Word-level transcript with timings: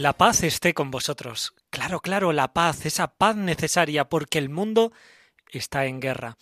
La 0.00 0.14
paz 0.14 0.44
esté 0.44 0.72
con 0.72 0.90
vosotros. 0.90 1.52
Claro, 1.68 2.00
claro, 2.00 2.32
la 2.32 2.54
paz, 2.54 2.86
esa 2.86 3.18
paz 3.18 3.36
necesaria 3.36 4.08
porque 4.08 4.38
el 4.38 4.48
mundo 4.48 4.94
está 5.52 5.84
en 5.84 6.00
guerra. 6.00 6.38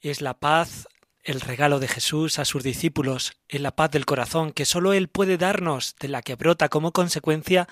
Es 0.00 0.20
la 0.20 0.34
paz 0.34 0.88
el 1.22 1.40
regalo 1.40 1.78
de 1.78 1.86
Jesús 1.86 2.40
a 2.40 2.44
sus 2.44 2.64
discípulos, 2.64 3.36
es 3.46 3.60
la 3.60 3.76
paz 3.76 3.92
del 3.92 4.04
corazón 4.04 4.50
que 4.50 4.64
sólo 4.64 4.94
Él 4.94 5.06
puede 5.06 5.38
darnos, 5.38 5.94
de 6.00 6.08
la 6.08 6.22
que 6.22 6.34
brota 6.34 6.68
como 6.68 6.90
consecuencia 6.90 7.68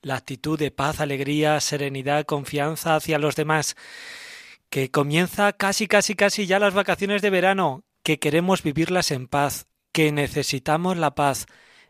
la 0.00 0.14
actitud 0.14 0.56
de 0.56 0.70
paz, 0.70 1.00
alegría, 1.00 1.58
serenidad, 1.58 2.24
confianza 2.24 2.94
hacia 2.94 3.18
los 3.18 3.34
demás, 3.34 3.74
que 4.70 4.92
comienza 4.92 5.52
casi, 5.54 5.88
casi, 5.88 6.14
casi 6.14 6.46
ya 6.46 6.60
las 6.60 6.74
vacaciones 6.74 7.20
de 7.20 7.30
verano, 7.30 7.82
que 8.04 8.20
queremos 8.20 8.62
vivirlas 8.62 9.10
en 9.10 9.26
paz, 9.26 9.66
que 9.90 10.12
necesitamos 10.12 10.96
la 10.96 11.16
paz, 11.16 11.46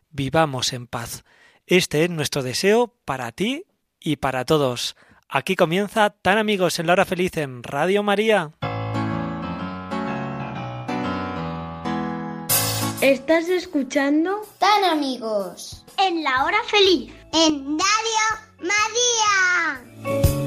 vivamos 0.09 0.73
en 0.73 0.87
paz. 0.87 1.23
Este 1.71 2.05
es 2.05 2.11
nuestro 2.11 2.43
deseo 2.43 2.95
para 3.05 3.31
ti 3.31 3.65
y 4.01 4.17
para 4.17 4.47
todos. 4.47 4.97
Aquí 5.29 5.55
comienza 5.55 6.09
Tan 6.11 6.39
Amigos 6.39 6.79
en 6.79 6.87
la 6.87 6.95
Hora 6.95 7.05
Feliz 7.05 7.37
en 7.37 7.63
Radio 7.63 8.03
María. 8.03 8.53
Estás 13.03 13.49
escuchando 13.51 14.41
Tan 14.59 14.85
amigos. 14.85 15.85
en 15.99 16.23
la 16.25 16.45
hora 16.45 16.59
feliz. 16.71 17.13
En 17.35 17.79
Radio 17.79 18.25
María. 18.61 20.38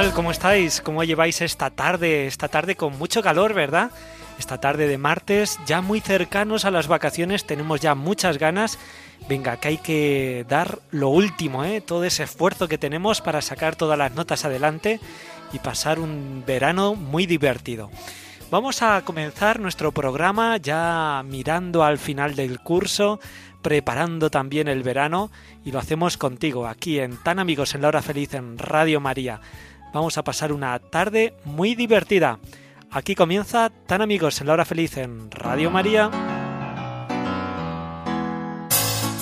Tal? 0.00 0.14
¿Cómo 0.14 0.30
estáis? 0.30 0.80
¿Cómo 0.80 1.04
lleváis 1.04 1.42
esta 1.42 1.68
tarde? 1.68 2.26
Esta 2.26 2.48
tarde 2.48 2.74
con 2.74 2.96
mucho 2.96 3.22
calor, 3.22 3.52
¿verdad? 3.52 3.90
Esta 4.38 4.58
tarde 4.58 4.86
de 4.86 4.96
martes, 4.96 5.58
ya 5.66 5.82
muy 5.82 6.00
cercanos 6.00 6.64
a 6.64 6.70
las 6.70 6.88
vacaciones, 6.88 7.44
tenemos 7.44 7.80
ya 7.80 7.94
muchas 7.94 8.38
ganas. 8.38 8.78
Venga, 9.28 9.58
que 9.58 9.68
hay 9.68 9.76
que 9.76 10.46
dar 10.48 10.78
lo 10.90 11.10
último, 11.10 11.64
¿eh? 11.64 11.82
Todo 11.82 12.04
ese 12.04 12.22
esfuerzo 12.22 12.66
que 12.66 12.78
tenemos 12.78 13.20
para 13.20 13.42
sacar 13.42 13.76
todas 13.76 13.98
las 13.98 14.14
notas 14.14 14.46
adelante 14.46 15.00
y 15.52 15.58
pasar 15.58 15.98
un 15.98 16.44
verano 16.46 16.94
muy 16.94 17.26
divertido. 17.26 17.90
Vamos 18.50 18.80
a 18.80 19.02
comenzar 19.02 19.60
nuestro 19.60 19.92
programa 19.92 20.56
ya 20.56 21.22
mirando 21.26 21.84
al 21.84 21.98
final 21.98 22.36
del 22.36 22.60
curso, 22.60 23.20
preparando 23.60 24.30
también 24.30 24.66
el 24.66 24.82
verano 24.82 25.30
y 25.62 25.72
lo 25.72 25.78
hacemos 25.78 26.16
contigo 26.16 26.66
aquí 26.66 27.00
en 27.00 27.18
Tan 27.18 27.38
Amigos 27.38 27.74
en 27.74 27.82
la 27.82 27.88
Hora 27.88 28.00
Feliz 28.00 28.32
en 28.32 28.56
Radio 28.56 28.98
María. 28.98 29.42
Vamos 29.92 30.18
a 30.18 30.24
pasar 30.24 30.52
una 30.52 30.78
tarde 30.78 31.34
muy 31.44 31.74
divertida. 31.74 32.38
Aquí 32.90 33.14
comienza 33.14 33.70
Tan 33.86 34.02
Amigos 34.02 34.40
en 34.40 34.46
la 34.48 34.52
Hora 34.54 34.64
Feliz 34.64 34.96
en 34.96 35.30
Radio 35.30 35.70
María. 35.70 36.10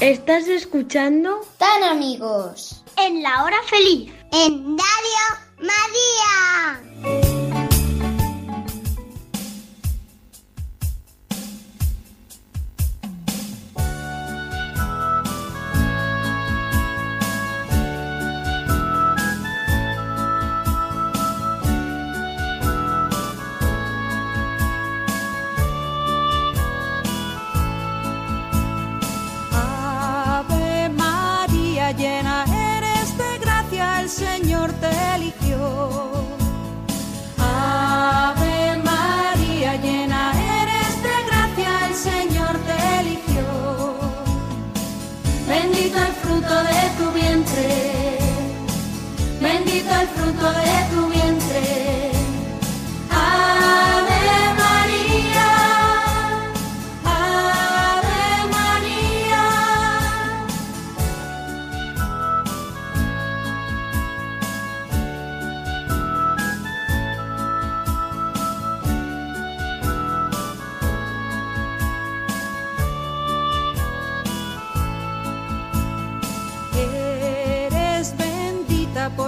Estás 0.00 0.46
escuchando 0.48 1.40
Tan 1.58 1.82
amigos. 1.82 2.84
en 2.96 3.22
la 3.22 3.42
hora 3.44 3.56
feliz. 3.66 4.12
En 4.32 4.76
Radio 4.78 5.24
María. 5.58 6.87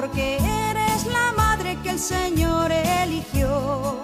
Porque 0.00 0.36
eres 0.36 1.04
la 1.04 1.32
madre 1.36 1.76
que 1.82 1.90
el 1.90 1.98
Señor 1.98 2.72
eligió. 2.72 3.98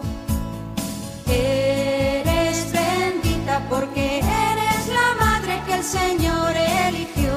Eres 1.27 2.71
bendita 2.71 3.67
porque 3.71 4.19
eres 4.19 4.83
la 4.99 5.25
madre 5.25 5.63
que 5.67 5.75
el 5.75 5.83
Señor 5.83 6.53
eligió. 6.87 7.33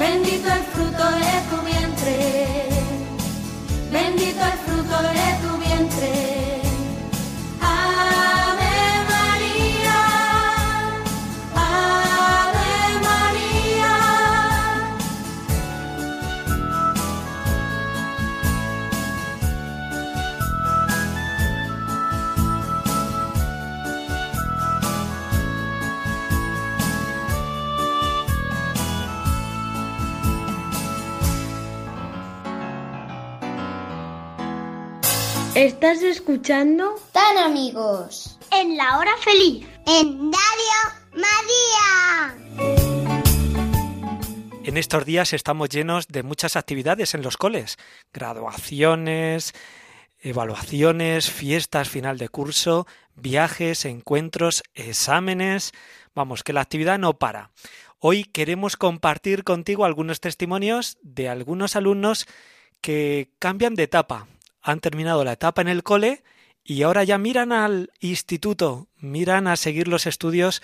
Bendito 0.00 0.48
el 0.52 0.64
fruto 0.74 1.04
de 1.22 1.34
tu 1.50 1.58
vientre. 1.70 2.68
Bendito 3.92 4.42
el 4.52 4.58
fruto 4.66 4.96
de 5.18 5.28
tu 5.42 5.50
vientre. 5.64 6.27
Estás 35.58 36.02
escuchando 36.02 36.94
Tan 37.10 37.36
amigos. 37.36 38.38
en 38.52 38.76
la 38.76 38.96
hora 38.96 39.10
feliz. 39.16 39.66
En 39.88 40.30
Radio 40.30 40.78
María. 41.14 42.36
En 44.62 44.76
estos 44.76 45.04
días 45.04 45.32
estamos 45.32 45.68
llenos 45.68 46.06
de 46.06 46.22
muchas 46.22 46.54
actividades 46.54 47.14
en 47.14 47.22
los 47.22 47.36
coles, 47.36 47.76
graduaciones, 48.12 49.52
evaluaciones, 50.20 51.28
fiestas 51.28 51.88
final 51.88 52.18
de 52.18 52.28
curso, 52.28 52.86
viajes, 53.16 53.84
encuentros, 53.84 54.62
exámenes. 54.74 55.72
Vamos, 56.14 56.44
que 56.44 56.52
la 56.52 56.60
actividad 56.60 57.00
no 57.00 57.18
para. 57.18 57.50
Hoy 57.98 58.22
queremos 58.22 58.76
compartir 58.76 59.42
contigo 59.42 59.84
algunos 59.84 60.20
testimonios 60.20 60.98
de 61.02 61.28
algunos 61.28 61.74
alumnos 61.74 62.28
que 62.80 63.32
cambian 63.40 63.74
de 63.74 63.82
etapa. 63.82 64.28
Han 64.68 64.80
terminado 64.80 65.24
la 65.24 65.32
etapa 65.32 65.62
en 65.62 65.68
el 65.68 65.82
cole 65.82 66.22
y 66.62 66.82
ahora 66.82 67.02
ya 67.02 67.16
miran 67.16 67.52
al 67.52 67.90
instituto, 68.00 68.88
miran 68.98 69.46
a 69.46 69.56
seguir 69.56 69.88
los 69.88 70.06
estudios 70.06 70.60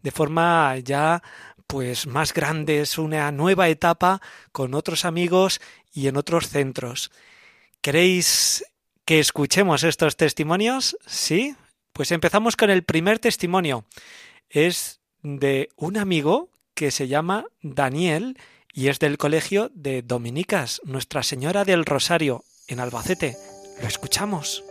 de 0.00 0.10
forma 0.10 0.78
ya 0.78 1.22
pues 1.66 2.06
más 2.06 2.32
grande, 2.32 2.80
es 2.80 2.96
una 2.96 3.30
nueva 3.30 3.68
etapa 3.68 4.22
con 4.52 4.72
otros 4.72 5.04
amigos 5.04 5.60
y 5.92 6.06
en 6.08 6.16
otros 6.16 6.48
centros. 6.48 7.10
¿Queréis 7.82 8.64
que 9.04 9.20
escuchemos 9.20 9.84
estos 9.84 10.16
testimonios? 10.16 10.96
¿Sí? 11.06 11.54
Pues 11.92 12.10
empezamos 12.10 12.56
con 12.56 12.70
el 12.70 12.84
primer 12.84 13.18
testimonio. 13.18 13.84
Es 14.48 15.02
de 15.22 15.68
un 15.76 15.98
amigo 15.98 16.48
que 16.72 16.90
se 16.90 17.06
llama 17.06 17.44
Daniel 17.60 18.38
y 18.72 18.88
es 18.88 18.98
del 18.98 19.18
colegio 19.18 19.70
de 19.74 20.00
Dominicas, 20.00 20.80
Nuestra 20.84 21.22
Señora 21.22 21.66
del 21.66 21.84
Rosario, 21.84 22.46
en 22.72 22.80
Albacete. 22.80 23.36
Lo 23.80 23.86
escuchamos. 23.86 24.64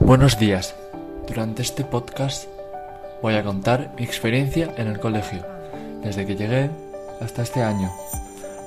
Buenos 0.00 0.38
días. 0.38 0.74
Durante 1.26 1.62
este 1.62 1.84
podcast 1.84 2.46
voy 3.20 3.34
a 3.34 3.44
contar 3.44 3.92
mi 3.96 4.04
experiencia 4.04 4.72
en 4.76 4.88
el 4.88 5.00
colegio, 5.00 5.44
desde 6.02 6.26
que 6.26 6.36
llegué 6.36 6.70
hasta 7.20 7.42
este 7.42 7.62
año, 7.62 7.90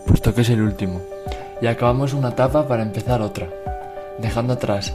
puesto 0.08 0.34
que 0.34 0.42
es 0.42 0.50
el 0.50 0.62
último, 0.62 1.02
y 1.62 1.68
acabamos 1.68 2.14
una 2.14 2.30
etapa 2.30 2.68
para 2.68 2.84
empezar 2.84 3.22
otra, 3.22 3.50
dejando 4.18 4.54
atrás 4.54 4.94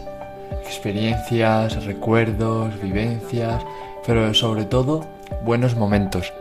experiencias, 0.70 1.84
recuerdos, 1.84 2.80
vivencias, 2.80 3.62
pero 4.06 4.32
sobre 4.34 4.64
todo 4.64 5.04
buenos 5.42 5.76
momentos, 5.76 6.32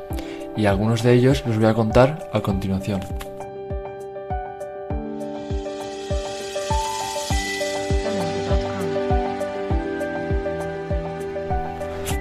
y 0.56 0.66
algunos 0.66 1.04
de 1.04 1.14
ellos 1.14 1.44
los 1.46 1.58
voy 1.58 1.68
a 1.68 1.74
contar 1.74 2.30
a 2.34 2.42
continuación. 2.42 3.02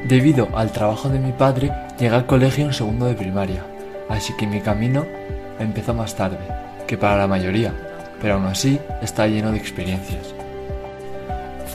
Debido 0.09 0.49
al 0.55 0.73
trabajo 0.73 1.11
de 1.11 1.19
mi 1.19 1.33
padre, 1.33 1.71
llegué 1.99 2.15
al 2.15 2.25
colegio 2.25 2.65
en 2.65 2.73
segundo 2.73 3.05
de 3.05 3.15
primaria, 3.15 3.63
así 4.09 4.33
que 4.39 4.47
mi 4.47 4.61
camino 4.61 5.05
empezó 5.59 5.93
más 5.93 6.15
tarde 6.15 6.39
que 6.87 6.97
para 6.97 7.19
la 7.19 7.27
mayoría, 7.27 7.75
pero 8.23 8.35
aún 8.35 8.47
así 8.47 8.81
está 9.03 9.27
lleno 9.27 9.53
de 9.53 9.59
experiencias. 9.59 10.35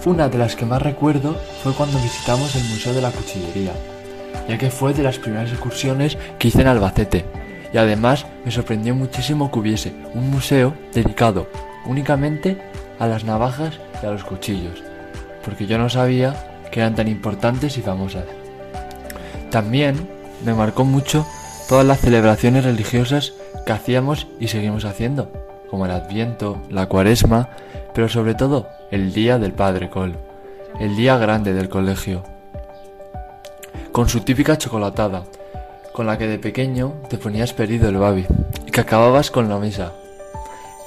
Una 0.06 0.28
de 0.28 0.38
las 0.38 0.58
que 0.58 0.66
más 0.66 0.82
recuerdo 0.82 1.38
fue 1.64 1.72
cuando 1.74 1.98
visitamos 1.98 2.54
el 2.58 2.64
Museo 2.66 2.94
de 2.94 3.02
la 3.02 3.12
Cuchillería, 3.12 3.72
ya 4.50 4.58
que 4.58 4.70
fue 4.70 4.94
de 4.94 5.02
las 5.02 5.18
primeras 5.18 5.50
excursiones 5.50 6.18
que 6.38 6.50
hice 6.50 6.60
en 6.60 6.68
Albacete, 6.68 7.24
y 7.72 7.78
además 7.78 8.26
me 8.44 8.52
sorprendió 8.52 8.94
muchísimo 8.96 9.50
que 9.50 9.60
hubiese 9.60 9.94
un 10.14 10.30
museo 10.30 10.74
dedicado 10.94 11.48
únicamente 11.86 12.58
a 13.00 13.08
las 13.08 13.24
navajas 13.24 13.80
y 14.02 14.06
a 14.06 14.12
los 14.12 14.26
cuchillos, 14.26 14.84
porque 15.46 15.68
yo 15.68 15.78
no 15.78 15.90
sabía 15.90 16.64
que 16.70 16.82
eran 16.82 16.96
tan 16.96 17.08
importantes 17.08 17.78
y 17.78 17.82
famosas. 17.82 18.26
También 19.52 20.10
me 20.44 20.54
marcó 20.54 20.84
mucho 20.84 21.26
todas 21.70 21.86
las 21.86 22.02
celebraciones 22.02 22.66
religiosas 22.66 23.34
que 23.66 23.72
hacíamos 23.72 24.28
y 24.38 24.50
seguimos 24.50 24.84
haciendo, 24.84 25.32
como 25.70 25.86
el 25.86 25.92
Adviento, 25.92 26.62
la 26.70 26.88
Cuaresma, 26.88 27.50
pero 27.94 28.10
sobre 28.10 28.36
todo 28.36 28.68
el 28.92 29.14
Día 29.14 29.40
del 29.40 29.54
Padre 29.54 29.90
Col, 29.90 30.18
el 30.80 30.96
día 30.96 31.18
grande 31.18 31.54
del 31.54 31.70
colegio, 31.70 32.24
con 33.92 34.10
su 34.10 34.22
típica 34.22 34.58
chocolatada, 34.58 35.24
con 35.94 36.08
la 36.08 36.18
que 36.18 36.28
de 36.28 36.40
pequeño 36.40 36.94
te 37.10 37.18
ponías 37.18 37.54
pedido 37.54 37.90
el 37.90 37.98
babi 37.98 38.26
y 38.66 38.72
que 38.72 38.82
acababas 38.82 39.30
con 39.30 39.50
la 39.50 39.60
misa 39.60 39.94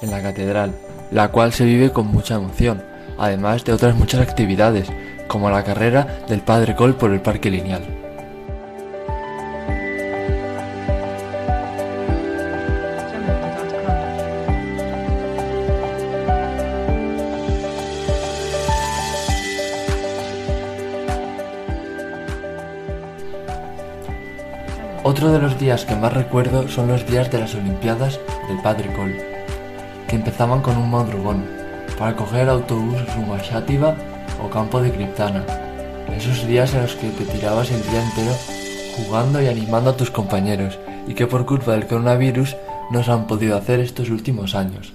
en 0.01 0.11
la 0.11 0.21
catedral, 0.21 0.75
la 1.11 1.29
cual 1.29 1.53
se 1.53 1.65
vive 1.65 1.91
con 1.91 2.07
mucha 2.07 2.35
emoción, 2.35 2.83
además 3.17 3.63
de 3.63 3.73
otras 3.73 3.95
muchas 3.95 4.21
actividades, 4.21 4.89
como 5.27 5.49
la 5.49 5.63
carrera 5.63 6.19
del 6.27 6.41
Padre 6.41 6.75
Col 6.75 6.95
por 6.95 7.11
el 7.11 7.21
Parque 7.21 7.49
Lineal. 7.49 7.96
Otro 25.17 25.31
de 25.31 25.39
los 25.39 25.57
días 25.57 25.83
que 25.83 25.95
más 25.95 26.13
recuerdo 26.13 26.67
son 26.67 26.89
los 26.89 27.07
días 27.07 27.31
de 27.31 27.39
las 27.39 27.55
Olimpiadas 27.55 28.19
del 28.47 28.61
Padre 28.61 28.93
Col, 28.93 29.15
que 30.07 30.15
empezaban 30.15 30.61
con 30.61 30.77
un 30.77 30.91
madrugón 30.91 31.43
para 31.97 32.15
coger 32.15 32.41
el 32.41 32.49
autobús 32.49 33.03
rumbo 33.15 33.33
a 33.33 33.95
o 34.45 34.49
campo 34.51 34.79
de 34.79 34.91
Criptana. 34.91 35.43
Esos 36.15 36.45
días 36.45 36.71
en 36.75 36.83
los 36.83 36.93
que 36.93 37.09
te 37.09 37.25
tirabas 37.25 37.71
el 37.71 37.81
día 37.81 38.03
entero 38.03 38.31
jugando 38.95 39.41
y 39.41 39.47
animando 39.47 39.89
a 39.89 39.97
tus 39.97 40.11
compañeros 40.11 40.77
y 41.07 41.15
que 41.15 41.25
por 41.25 41.47
culpa 41.47 41.71
del 41.71 41.87
coronavirus 41.87 42.55
no 42.91 43.03
se 43.03 43.09
han 43.09 43.25
podido 43.25 43.57
hacer 43.57 43.79
estos 43.79 44.11
últimos 44.11 44.53
años. 44.53 44.93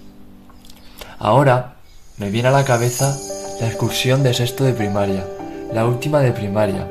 Ahora 1.18 1.78
me 2.18 2.30
viene 2.30 2.46
a 2.46 2.52
la 2.52 2.64
cabeza 2.64 3.12
la 3.60 3.66
excursión 3.66 4.22
de 4.22 4.34
sexto 4.34 4.62
de 4.62 4.72
primaria, 4.72 5.26
la 5.74 5.84
última 5.84 6.20
de 6.20 6.30
primaria, 6.30 6.86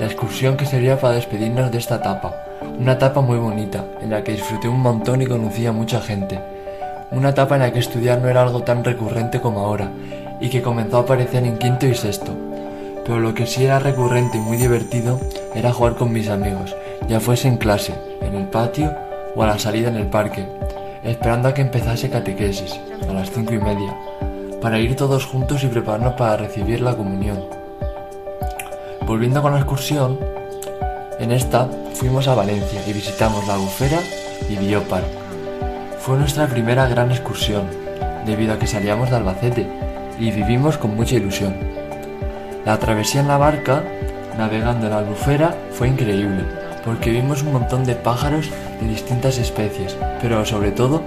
la 0.00 0.06
excursión 0.06 0.56
que 0.56 0.64
sería 0.64 0.98
para 0.98 1.16
despedirnos 1.16 1.70
de 1.70 1.76
esta 1.76 1.96
etapa, 1.96 2.43
una 2.78 2.92
etapa 2.92 3.20
muy 3.20 3.38
bonita, 3.38 3.84
en 4.00 4.10
la 4.10 4.22
que 4.24 4.32
disfruté 4.32 4.68
un 4.68 4.80
montón 4.80 5.22
y 5.22 5.26
conocí 5.26 5.66
a 5.66 5.72
mucha 5.72 6.00
gente, 6.00 6.40
una 7.10 7.30
etapa 7.30 7.54
en 7.54 7.62
la 7.62 7.72
que 7.72 7.78
estudiar 7.78 8.20
no 8.20 8.28
era 8.28 8.42
algo 8.42 8.62
tan 8.62 8.82
recurrente 8.82 9.40
como 9.40 9.60
ahora, 9.60 9.90
y 10.40 10.48
que 10.48 10.62
comenzó 10.62 10.98
a 10.98 11.00
aparecer 11.00 11.44
en 11.44 11.58
quinto 11.58 11.86
y 11.86 11.94
sexto. 11.94 12.32
Pero 13.04 13.20
lo 13.20 13.34
que 13.34 13.46
sí 13.46 13.64
era 13.64 13.78
recurrente 13.78 14.38
y 14.38 14.40
muy 14.40 14.56
divertido 14.56 15.20
era 15.54 15.72
jugar 15.72 15.94
con 15.94 16.12
mis 16.12 16.28
amigos, 16.28 16.74
ya 17.08 17.20
fuese 17.20 17.48
en 17.48 17.58
clase, 17.58 17.94
en 18.20 18.34
el 18.34 18.48
patio 18.48 18.92
o 19.36 19.42
a 19.42 19.46
la 19.46 19.58
salida 19.58 19.88
en 19.88 19.96
el 19.96 20.06
parque, 20.06 20.46
esperando 21.04 21.48
a 21.48 21.54
que 21.54 21.62
empezase 21.62 22.10
catequesis, 22.10 22.80
a 23.08 23.12
las 23.12 23.30
cinco 23.30 23.54
y 23.54 23.58
media, 23.58 23.94
para 24.60 24.78
ir 24.78 24.96
todos 24.96 25.26
juntos 25.26 25.62
y 25.62 25.68
prepararnos 25.68 26.14
para 26.14 26.38
recibir 26.38 26.80
la 26.80 26.96
comunión. 26.96 27.44
Volviendo 29.06 29.42
con 29.42 29.52
la 29.52 29.58
excursión, 29.58 30.18
en 31.18 31.32
esta 31.32 31.68
fuimos 31.94 32.28
a 32.28 32.34
Valencia 32.34 32.80
y 32.86 32.92
visitamos 32.92 33.46
la 33.46 33.54
Albufera 33.54 33.98
y 34.48 34.56
Biopar. 34.56 35.02
Fue 36.00 36.16
nuestra 36.18 36.46
primera 36.46 36.86
gran 36.88 37.10
excursión, 37.10 37.62
debido 38.26 38.52
a 38.52 38.58
que 38.58 38.66
salíamos 38.66 39.10
de 39.10 39.16
Albacete 39.16 39.66
y 40.18 40.30
vivimos 40.30 40.76
con 40.76 40.96
mucha 40.96 41.16
ilusión. 41.16 41.54
La 42.64 42.78
travesía 42.78 43.20
en 43.20 43.28
la 43.28 43.38
barca, 43.38 43.82
navegando 44.38 44.86
en 44.86 44.92
la 44.92 44.98
albufera, 44.98 45.54
fue 45.72 45.88
increíble, 45.88 46.44
porque 46.84 47.10
vimos 47.10 47.42
un 47.42 47.52
montón 47.52 47.84
de 47.84 47.94
pájaros 47.94 48.50
de 48.80 48.88
distintas 48.88 49.38
especies, 49.38 49.96
pero 50.20 50.44
sobre 50.44 50.70
todo 50.70 51.02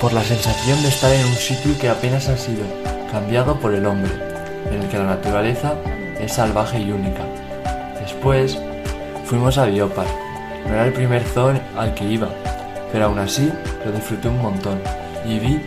por 0.00 0.12
la 0.12 0.22
sensación 0.22 0.80
de 0.82 0.88
estar 0.88 1.12
en 1.12 1.26
un 1.26 1.34
sitio 1.34 1.78
que 1.78 1.88
apenas 1.88 2.28
ha 2.28 2.36
sido 2.36 2.64
cambiado 3.10 3.58
por 3.58 3.74
el 3.74 3.86
hombre, 3.86 4.12
en 4.70 4.82
el 4.82 4.88
que 4.88 4.98
la 4.98 5.06
naturaleza 5.06 5.74
es 6.20 6.32
salvaje 6.32 6.80
y 6.80 6.92
única. 6.92 7.24
Después 8.00 8.58
fuimos 9.28 9.58
a 9.58 9.66
Biopar. 9.66 10.06
No 10.64 10.72
era 10.72 10.86
el 10.86 10.92
primer 10.94 11.22
zoo 11.22 11.52
al 11.76 11.94
que 11.94 12.04
iba, 12.04 12.28
pero 12.90 13.06
aún 13.06 13.18
así 13.18 13.52
lo 13.84 13.92
disfruté 13.92 14.28
un 14.28 14.40
montón 14.40 14.80
y 15.26 15.38
vi 15.38 15.60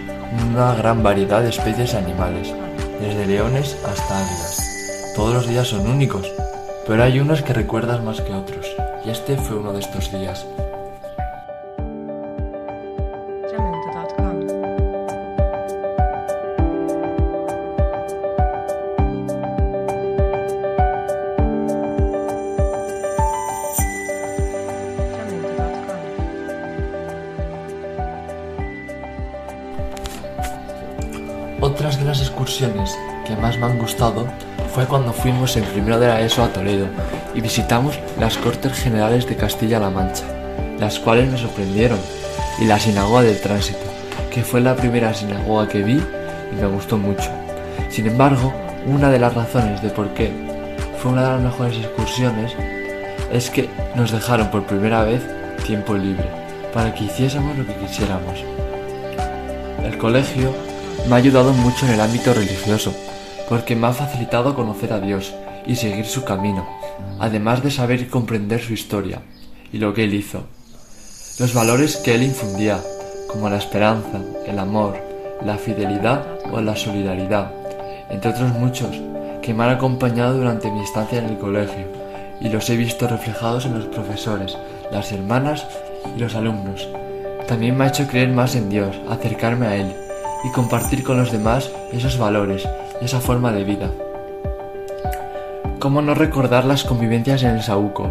una 0.49 0.73
gran 0.73 1.03
variedad 1.03 1.43
de 1.43 1.49
especies 1.49 1.93
animales, 1.93 2.53
desde 2.99 3.27
leones 3.27 3.77
hasta 3.85 4.17
águilas. 4.17 5.13
Todos 5.15 5.35
los 5.35 5.47
días 5.47 5.67
son 5.67 5.87
únicos, 5.87 6.31
pero 6.87 7.03
hay 7.03 7.19
unos 7.19 7.43
que 7.43 7.53
recuerdas 7.53 8.01
más 8.01 8.21
que 8.21 8.33
otros, 8.33 8.65
y 9.05 9.11
este 9.11 9.37
fue 9.37 9.57
uno 9.57 9.73
de 9.73 9.81
estos 9.81 10.11
días. 10.11 10.47
Que 33.25 33.35
más 33.37 33.57
me 33.57 33.65
han 33.65 33.79
gustado 33.79 34.27
fue 34.71 34.85
cuando 34.85 35.13
fuimos 35.13 35.57
en 35.57 35.63
primero 35.63 35.99
de 35.99 36.07
la 36.07 36.21
ESO 36.21 36.43
a 36.43 36.53
Toledo 36.53 36.85
y 37.33 37.41
visitamos 37.41 37.97
las 38.19 38.37
Cortes 38.37 38.73
Generales 38.73 39.25
de 39.25 39.35
Castilla-La 39.35 39.89
Mancha, 39.89 40.25
las 40.79 40.99
cuales 40.99 41.31
me 41.31 41.39
sorprendieron, 41.39 41.97
y 42.59 42.65
la 42.65 42.77
Sinagoga 42.77 43.23
del 43.23 43.41
Tránsito, 43.41 43.79
que 44.29 44.43
fue 44.43 44.61
la 44.61 44.75
primera 44.75 45.11
sinagoga 45.11 45.67
que 45.67 45.81
vi 45.81 45.99
y 46.51 46.55
me 46.55 46.67
gustó 46.67 46.99
mucho. 46.99 47.31
Sin 47.89 48.05
embargo, 48.05 48.53
una 48.85 49.09
de 49.09 49.17
las 49.17 49.33
razones 49.33 49.81
de 49.81 49.89
por 49.89 50.13
qué 50.13 50.31
fue 50.99 51.13
una 51.13 51.23
de 51.23 51.33
las 51.33 51.41
mejores 51.41 51.77
excursiones 51.77 52.53
es 53.33 53.49
que 53.49 53.69
nos 53.95 54.11
dejaron 54.11 54.51
por 54.51 54.67
primera 54.67 55.03
vez 55.03 55.23
tiempo 55.65 55.95
libre 55.95 56.29
para 56.75 56.93
que 56.93 57.05
hiciésemos 57.05 57.57
lo 57.57 57.65
que 57.65 57.73
quisiéramos. 57.73 58.43
El 59.83 59.97
colegio 59.97 60.53
me 61.07 61.15
ha 61.15 61.17
ayudado 61.17 61.53
mucho 61.53 61.85
en 61.85 61.93
el 61.93 62.01
ámbito 62.01 62.33
religioso, 62.33 62.93
porque 63.49 63.75
me 63.75 63.87
ha 63.87 63.93
facilitado 63.93 64.55
conocer 64.55 64.93
a 64.93 64.99
Dios 64.99 65.33
y 65.65 65.75
seguir 65.75 66.05
su 66.05 66.23
camino, 66.23 66.67
además 67.19 67.63
de 67.63 67.71
saber 67.71 68.01
y 68.01 68.05
comprender 68.05 68.61
su 68.61 68.73
historia 68.73 69.21
y 69.73 69.77
lo 69.77 69.93
que 69.93 70.03
Él 70.03 70.13
hizo. 70.13 70.43
Los 71.39 71.53
valores 71.53 71.97
que 71.97 72.15
Él 72.15 72.23
infundía, 72.23 72.79
como 73.27 73.49
la 73.49 73.57
esperanza, 73.57 74.21
el 74.45 74.59
amor, 74.59 74.97
la 75.43 75.57
fidelidad 75.57 76.23
o 76.51 76.61
la 76.61 76.75
solidaridad, 76.75 77.51
entre 78.09 78.31
otros 78.31 78.51
muchos, 78.53 78.95
que 79.41 79.53
me 79.53 79.63
han 79.63 79.71
acompañado 79.71 80.37
durante 80.37 80.69
mi 80.69 80.81
estancia 80.81 81.19
en 81.19 81.25
el 81.25 81.37
colegio 81.37 81.87
y 82.39 82.49
los 82.49 82.69
he 82.69 82.77
visto 82.77 83.07
reflejados 83.07 83.65
en 83.65 83.77
los 83.77 83.85
profesores, 83.87 84.57
las 84.91 85.11
hermanas 85.11 85.65
y 86.15 86.19
los 86.19 86.35
alumnos. 86.35 86.87
También 87.47 87.75
me 87.75 87.85
ha 87.85 87.87
hecho 87.87 88.07
creer 88.07 88.29
más 88.29 88.55
en 88.55 88.69
Dios, 88.69 88.95
acercarme 89.09 89.67
a 89.67 89.75
Él 89.75 90.00
y 90.43 90.51
compartir 90.51 91.03
con 91.03 91.17
los 91.17 91.31
demás 91.31 91.71
esos 91.91 92.17
valores 92.17 92.67
y 93.01 93.05
esa 93.05 93.19
forma 93.19 93.51
de 93.51 93.63
vida. 93.63 93.91
¿Cómo 95.79 96.01
no 96.01 96.13
recordar 96.13 96.65
las 96.65 96.83
convivencias 96.83 97.43
en 97.43 97.55
el 97.55 97.63
Saúco? 97.63 98.07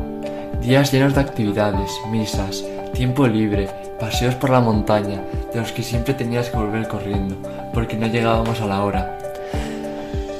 Días 0.60 0.92
llenos 0.92 1.14
de 1.14 1.20
actividades, 1.20 1.90
misas, 2.10 2.64
tiempo 2.92 3.26
libre, 3.26 3.68
paseos 3.99 4.34
por 4.34 4.50
la 4.50 4.60
montaña, 4.60 5.22
de 5.52 5.60
los 5.60 5.72
que 5.72 5.82
siempre 5.82 6.14
tenías 6.14 6.50
que 6.50 6.56
volver 6.56 6.88
corriendo, 6.88 7.37
porque 7.72 7.96
no 7.96 8.06
llegábamos 8.08 8.60
a 8.60 8.66
la 8.66 8.82
hora. 8.82 9.18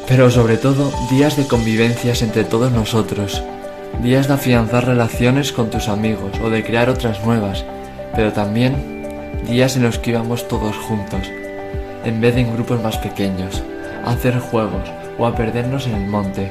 Pero 0.09 0.28
sobre 0.30 0.56
todo, 0.56 0.90
días 1.09 1.37
de 1.37 1.47
convivencias 1.47 2.23
entre 2.23 2.42
todos 2.42 2.73
nosotros, 2.73 3.42
días 4.02 4.26
de 4.26 4.35
afianzar 4.35 4.87
relaciones 4.87 5.52
con 5.52 5.70
tus 5.70 5.88
amigos 5.88 6.32
o 6.42 6.50
de 6.50 6.64
crear 6.64 6.90
otras 6.90 7.25
nuevas, 7.25 7.64
pero 8.14 8.32
también 8.32 9.04
días 9.49 9.76
en 9.76 9.85
los 9.85 9.99
que 9.99 10.11
íbamos 10.11 10.49
todos 10.49 10.76
juntos, 10.76 11.30
en 12.04 12.21
vez 12.21 12.35
de 12.35 12.42
en 12.42 12.52
grupos 12.52 12.83
más 12.83 12.97
pequeños, 12.99 13.62
hacer 14.04 14.38
juegos 14.38 14.88
o 15.19 15.26
a 15.26 15.35
perdernos 15.35 15.87
en 15.87 15.95
el 15.95 16.07
monte, 16.07 16.50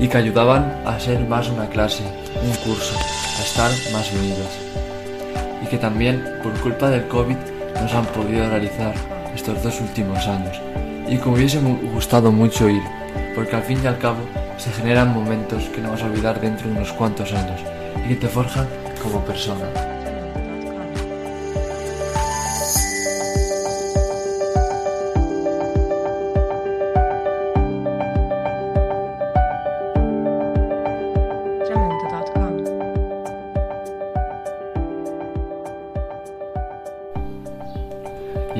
y 0.00 0.08
que 0.08 0.16
ayudaban 0.16 0.82
a 0.84 0.98
ser 0.98 1.20
más 1.20 1.48
una 1.48 1.68
clase, 1.68 2.02
un 2.42 2.54
curso, 2.68 2.94
a 2.96 3.42
estar 3.42 3.70
más 3.92 4.12
unidos. 4.12 4.48
Y 5.62 5.66
que 5.66 5.78
también, 5.78 6.24
por 6.42 6.52
culpa 6.60 6.90
del 6.90 7.06
COVID, 7.06 7.36
nos 7.80 7.94
han 7.94 8.06
podido 8.06 8.48
realizar 8.48 8.94
estos 9.34 9.62
dos 9.62 9.80
últimos 9.80 10.26
años, 10.26 10.60
y 11.08 11.16
que 11.18 11.28
hubiese 11.28 11.60
gustado 11.60 12.32
mucho 12.32 12.68
ir, 12.68 12.82
porque 13.34 13.56
al 13.56 13.62
fin 13.62 13.78
y 13.82 13.86
al 13.86 13.98
cabo 13.98 14.20
se 14.56 14.72
generan 14.72 15.14
momentos 15.14 15.64
que 15.64 15.80
no 15.80 15.90
vas 15.90 16.02
a 16.02 16.06
olvidar 16.06 16.40
dentro 16.40 16.68
de 16.68 16.76
unos 16.76 16.92
cuantos 16.92 17.32
años, 17.32 17.60
y 18.04 18.08
que 18.08 18.16
te 18.16 18.28
forjan 18.28 18.66
como 19.02 19.20
persona. 19.20 19.91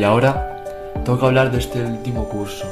Y 0.02 0.04
ahora 0.04 0.64
toca 1.04 1.26
hablar 1.26 1.52
de 1.52 1.58
este 1.58 1.80
último 1.80 2.28
curso. 2.28 2.66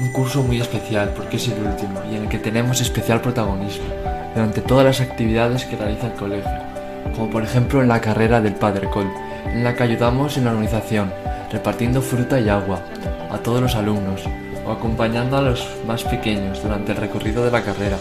Un 0.00 0.12
curso 0.12 0.42
muy 0.42 0.60
especial 0.60 1.08
porque 1.16 1.38
es 1.38 1.48
el 1.48 1.66
último 1.66 2.02
y 2.10 2.16
en 2.16 2.24
el 2.24 2.28
que 2.28 2.38
tenemos 2.38 2.82
especial 2.82 3.22
protagonismo 3.22 3.86
durante 4.34 4.60
todas 4.60 4.84
las 4.84 5.00
actividades 5.00 5.64
que 5.64 5.76
realiza 5.76 6.08
el 6.08 6.12
colegio, 6.12 6.52
como 7.16 7.30
por 7.30 7.42
ejemplo 7.42 7.80
en 7.80 7.88
la 7.88 8.02
carrera 8.02 8.42
del 8.42 8.54
Padre 8.54 8.90
Col, 8.90 9.10
en 9.46 9.64
la 9.64 9.74
que 9.74 9.84
ayudamos 9.84 10.36
en 10.36 10.44
la 10.44 10.50
organización, 10.50 11.10
repartiendo 11.50 12.02
fruta 12.02 12.38
y 12.38 12.50
agua 12.50 12.82
a 13.30 13.38
todos 13.38 13.62
los 13.62 13.74
alumnos 13.74 14.20
o 14.66 14.72
acompañando 14.72 15.38
a 15.38 15.40
los 15.40 15.66
más 15.86 16.04
pequeños 16.04 16.62
durante 16.62 16.92
el 16.92 16.98
recorrido 16.98 17.46
de 17.46 17.50
la 17.50 17.62
carrera 17.62 17.96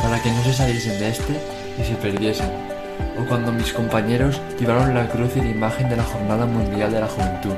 para 0.00 0.22
que 0.22 0.30
no 0.30 0.44
se 0.44 0.52
saliesen 0.52 1.00
de 1.00 1.08
este 1.08 1.40
y 1.76 1.84
se 1.84 1.96
perdiesen 1.96 2.76
o 3.18 3.24
cuando 3.28 3.52
mis 3.52 3.72
compañeros 3.72 4.40
llevaron 4.58 4.94
la 4.94 5.08
cruz 5.08 5.36
y 5.36 5.40
la 5.40 5.50
imagen 5.50 5.88
de 5.88 5.96
la 5.96 6.04
Jornada 6.04 6.46
Mundial 6.46 6.92
de 6.92 7.00
la 7.00 7.06
Juventud, 7.06 7.54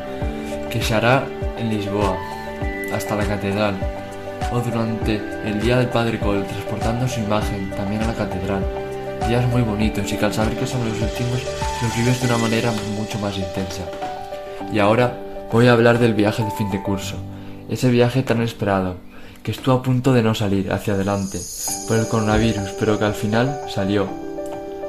que 0.70 0.82
se 0.82 0.94
hará 0.94 1.24
en 1.58 1.70
Lisboa, 1.70 2.16
hasta 2.94 3.16
la 3.16 3.24
catedral, 3.24 3.76
o 4.52 4.60
durante 4.60 5.20
el 5.44 5.60
Día 5.60 5.78
del 5.78 5.88
Padre 5.88 6.18
Col, 6.18 6.44
transportando 6.44 7.08
su 7.08 7.20
imagen 7.20 7.70
también 7.70 8.02
a 8.02 8.08
la 8.08 8.14
catedral. 8.14 8.64
Días 9.28 9.46
muy 9.48 9.62
bonitos 9.62 10.10
y 10.12 10.16
que 10.16 10.24
al 10.24 10.32
saber 10.32 10.56
que 10.56 10.66
son 10.66 10.88
los 10.88 11.00
últimos, 11.00 11.42
los 11.82 11.96
vives 11.96 12.20
de 12.20 12.26
una 12.28 12.38
manera 12.38 12.72
mucho 12.96 13.18
más 13.18 13.36
intensa. 13.36 13.82
Y 14.72 14.78
ahora 14.78 15.18
voy 15.52 15.66
a 15.66 15.72
hablar 15.72 15.98
del 15.98 16.14
viaje 16.14 16.44
de 16.44 16.50
fin 16.52 16.70
de 16.70 16.82
curso, 16.82 17.16
ese 17.68 17.90
viaje 17.90 18.22
tan 18.22 18.42
esperado, 18.42 18.96
que 19.42 19.50
estuvo 19.50 19.74
a 19.74 19.82
punto 19.82 20.12
de 20.12 20.22
no 20.22 20.34
salir 20.34 20.72
hacia 20.72 20.94
adelante 20.94 21.38
por 21.86 21.98
el 21.98 22.08
coronavirus, 22.08 22.70
pero 22.78 22.98
que 22.98 23.04
al 23.04 23.14
final 23.14 23.60
salió 23.68 24.08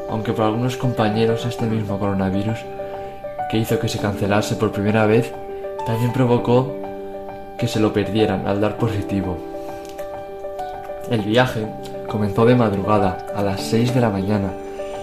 aunque 0.09 0.33
por 0.33 0.45
algunos 0.45 0.75
compañeros 0.75 1.45
este 1.45 1.65
mismo 1.65 1.99
coronavirus, 1.99 2.57
que 3.49 3.57
hizo 3.57 3.79
que 3.79 3.87
se 3.87 3.99
cancelase 3.99 4.55
por 4.55 4.71
primera 4.71 5.05
vez, 5.05 5.31
también 5.85 6.11
provocó 6.13 6.75
que 7.57 7.67
se 7.67 7.79
lo 7.79 7.91
perdieran 7.93 8.47
al 8.47 8.61
dar 8.61 8.77
positivo. 8.77 9.37
El 11.09 11.21
viaje 11.21 11.67
comenzó 12.07 12.45
de 12.45 12.55
madrugada, 12.55 13.25
a 13.35 13.41
las 13.43 13.61
6 13.61 13.93
de 13.93 14.01
la 14.01 14.09
mañana, 14.09 14.51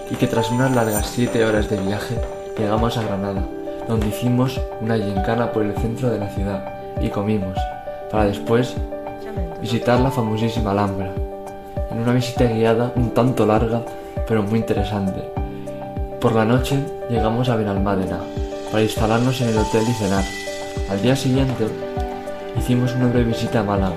y 0.09 0.15
que 0.15 0.27
tras 0.27 0.49
unas 0.51 0.73
largas 0.73 1.07
7 1.07 1.45
horas 1.45 1.69
de 1.69 1.77
viaje 1.77 2.15
llegamos 2.57 2.97
a 2.97 3.03
Granada, 3.03 3.43
donde 3.87 4.07
hicimos 4.07 4.59
una 4.81 4.97
gincana 4.97 5.51
por 5.51 5.63
el 5.63 5.75
centro 5.75 6.09
de 6.09 6.19
la 6.19 6.29
ciudad 6.29 6.63
y 7.01 7.09
comimos, 7.09 7.57
para 8.11 8.25
después 8.25 8.75
visitar 9.61 9.99
la 9.99 10.11
famosísima 10.11 10.71
Alhambra, 10.71 11.11
en 11.91 11.99
una 11.99 12.13
visita 12.13 12.45
guiada 12.45 12.91
un 12.95 13.11
tanto 13.11 13.45
larga 13.45 13.81
pero 14.27 14.43
muy 14.43 14.59
interesante. 14.59 15.21
Por 16.19 16.33
la 16.33 16.45
noche 16.45 16.83
llegamos 17.09 17.49
a 17.49 17.55
Benalmádena 17.55 18.19
para 18.71 18.83
instalarnos 18.83 19.39
en 19.41 19.49
el 19.49 19.57
hotel 19.57 19.83
y 19.87 19.93
cenar. 19.93 20.46
Al 20.89 21.01
día 21.01 21.15
siguiente 21.15 21.67
hicimos 22.57 22.93
una 22.93 23.07
breve 23.07 23.31
visita 23.31 23.59
a 23.59 23.63
Málaga 23.63 23.95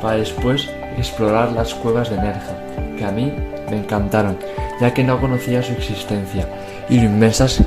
para 0.00 0.16
después 0.18 0.68
explorar 0.96 1.52
las 1.52 1.74
cuevas 1.74 2.10
de 2.10 2.16
Nerja, 2.16 2.56
que 2.96 3.04
a 3.04 3.10
mí 3.10 3.32
me 3.70 3.78
encantaron, 3.78 4.38
ya 4.80 4.92
que 4.92 5.04
no 5.04 5.20
conocía 5.20 5.62
su 5.62 5.72
existencia 5.72 6.48
y 6.88 7.00
lo 7.00 7.04
inmensas 7.04 7.62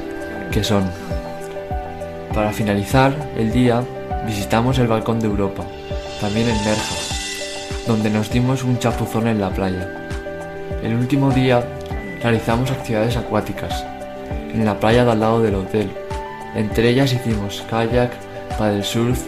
que 0.52 0.64
son. 0.64 0.84
Para 2.34 2.52
finalizar 2.52 3.14
el 3.38 3.52
día 3.52 3.84
visitamos 4.26 4.80
el 4.80 4.88
Balcón 4.88 5.20
de 5.20 5.28
Europa, 5.28 5.64
también 6.20 6.48
en 6.50 6.64
Nerja, 6.64 6.96
donde 7.88 8.10
nos 8.10 8.30
dimos 8.30 8.64
un 8.64 8.78
chapuzón 8.80 9.28
en 9.28 9.42
la 9.42 9.50
playa. 9.50 10.08
El 10.84 10.96
último 10.96 11.32
día 11.32 11.64
realizamos 12.22 12.72
actividades 12.72 13.18
acuáticas 13.18 13.86
en 14.54 14.66
la 14.66 14.80
playa 14.80 15.06
de 15.06 15.12
al 15.12 15.20
lado 15.20 15.42
del 15.42 15.56
hotel. 15.56 15.92
Entre 16.56 16.90
ellas 16.90 17.14
hicimos 17.14 17.64
kayak, 17.70 18.12
paddle 18.58 18.84
surf 18.84 19.26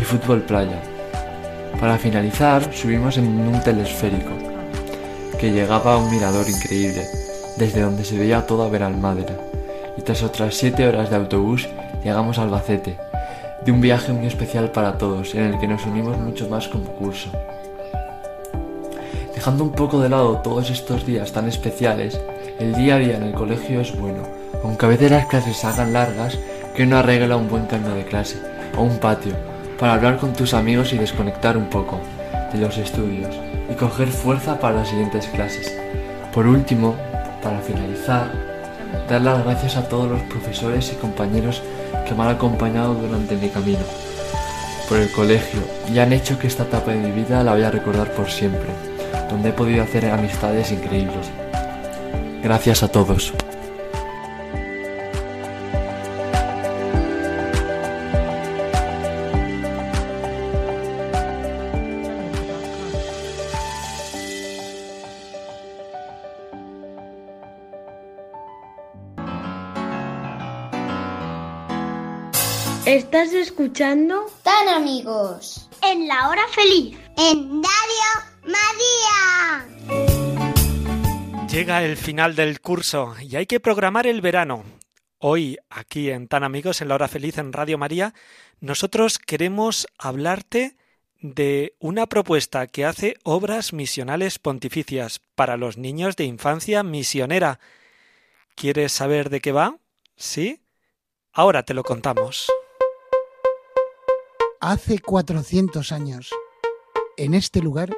y 0.00 0.04
fútbol 0.04 0.42
playa. 0.42 0.80
Para 1.80 1.98
finalizar 1.98 2.72
subimos 2.72 3.18
en 3.18 3.26
un 3.26 3.60
telesférico 3.62 4.30
que 5.38 5.52
llegaba 5.52 5.94
a 5.94 5.98
un 5.98 6.10
mirador 6.10 6.48
increíble 6.48 7.02
desde 7.56 7.82
donde 7.82 8.04
se 8.04 8.18
veía 8.18 8.46
toda 8.46 8.68
Benalmádena 8.68 9.36
y 9.96 10.02
tras 10.02 10.22
otras 10.22 10.54
7 10.54 10.88
horas 10.88 11.10
de 11.10 11.16
autobús 11.16 11.68
llegamos 12.02 12.38
a 12.38 12.42
Albacete 12.42 12.96
de 13.64 13.72
un 13.72 13.80
viaje 13.80 14.12
muy 14.12 14.26
especial 14.26 14.70
para 14.70 14.98
todos 14.98 15.34
en 15.34 15.44
el 15.44 15.58
que 15.58 15.68
nos 15.68 15.84
unimos 15.86 16.18
mucho 16.18 16.48
más 16.48 16.68
como 16.68 16.84
curso. 16.84 17.30
Dejando 19.34 19.64
un 19.64 19.72
poco 19.72 20.00
de 20.00 20.08
lado 20.08 20.38
todos 20.38 20.70
estos 20.70 21.06
días 21.06 21.32
tan 21.32 21.48
especiales, 21.48 22.20
el 22.58 22.74
día 22.74 22.96
a 22.96 22.98
día 22.98 23.16
en 23.16 23.24
el 23.24 23.32
colegio 23.32 23.80
es 23.80 23.96
bueno, 23.98 24.22
aunque 24.62 24.86
a 24.86 24.90
veces 24.90 25.10
las 25.10 25.26
clases 25.26 25.56
se 25.56 25.66
hagan 25.66 25.92
largas, 25.92 26.38
que 26.76 26.84
uno 26.84 26.98
arregla 26.98 27.36
un 27.36 27.48
buen 27.48 27.66
cambio 27.66 27.94
de 27.94 28.04
clase 28.04 28.53
o 28.76 28.82
un 28.82 28.98
patio 28.98 29.34
para 29.78 29.94
hablar 29.94 30.18
con 30.18 30.32
tus 30.32 30.54
amigos 30.54 30.92
y 30.92 30.98
desconectar 30.98 31.56
un 31.56 31.68
poco 31.68 32.00
de 32.52 32.58
los 32.60 32.78
estudios 32.78 33.34
y 33.70 33.74
coger 33.74 34.08
fuerza 34.08 34.58
para 34.58 34.76
las 34.76 34.88
siguientes 34.88 35.26
clases. 35.28 35.74
Por 36.32 36.46
último, 36.46 36.94
para 37.42 37.58
finalizar, 37.60 38.30
dar 39.08 39.20
las 39.20 39.44
gracias 39.44 39.76
a 39.76 39.88
todos 39.88 40.10
los 40.10 40.22
profesores 40.22 40.92
y 40.92 40.96
compañeros 40.96 41.62
que 42.06 42.14
me 42.14 42.22
han 42.22 42.30
acompañado 42.30 42.94
durante 42.94 43.36
mi 43.36 43.48
camino. 43.48 43.84
por 44.88 44.98
el 44.98 45.10
colegio 45.12 45.60
y 45.92 45.98
han 45.98 46.12
hecho 46.12 46.38
que 46.38 46.46
esta 46.46 46.64
etapa 46.64 46.90
de 46.90 46.98
mi 46.98 47.10
vida 47.10 47.42
la 47.42 47.54
voy 47.54 47.62
a 47.62 47.70
recordar 47.70 48.12
por 48.12 48.30
siempre, 48.30 48.68
donde 49.30 49.48
he 49.48 49.52
podido 49.52 49.82
hacer 49.82 50.04
amistades 50.10 50.70
increíbles. 50.72 51.30
Gracias 52.42 52.82
a 52.82 52.88
todos. 52.88 53.32
Estás 73.24 73.40
escuchando 73.40 74.26
Tan 74.42 74.68
amigos. 74.68 75.70
en 75.82 76.06
la 76.06 76.28
hora 76.28 76.46
feliz. 76.48 76.98
En 77.16 77.62
Radio 77.62 78.04
María. 78.42 79.64
Llega 81.48 81.82
el 81.82 81.96
final 81.96 82.36
del 82.36 82.60
curso 82.60 83.14
y 83.18 83.36
hay 83.36 83.46
que 83.46 83.60
programar 83.60 84.06
el 84.06 84.20
verano. 84.20 84.62
Hoy, 85.20 85.56
aquí 85.70 86.10
en 86.10 86.28
Tan 86.28 86.44
Amigos, 86.44 86.82
en 86.82 86.88
la 86.88 86.96
hora 86.96 87.08
feliz 87.08 87.38
en 87.38 87.54
Radio 87.54 87.78
María, 87.78 88.12
nosotros 88.60 89.18
queremos 89.18 89.86
hablarte 89.96 90.76
de 91.22 91.76
una 91.78 92.06
propuesta 92.06 92.66
que 92.66 92.84
hace 92.84 93.16
obras 93.22 93.72
misionales 93.72 94.38
pontificias 94.38 95.22
para 95.34 95.56
los 95.56 95.78
niños 95.78 96.16
de 96.16 96.24
infancia 96.24 96.82
misionera. 96.82 97.58
¿Quieres 98.54 98.92
saber 98.92 99.30
de 99.30 99.40
qué 99.40 99.52
va? 99.52 99.78
¿Sí? 100.14 100.60
Ahora 101.32 101.62
te 101.62 101.72
lo 101.72 101.84
contamos. 101.84 102.50
Hace 104.66 104.98
400 104.98 105.92
años, 105.92 106.30
en 107.18 107.34
este 107.34 107.60
lugar, 107.60 107.94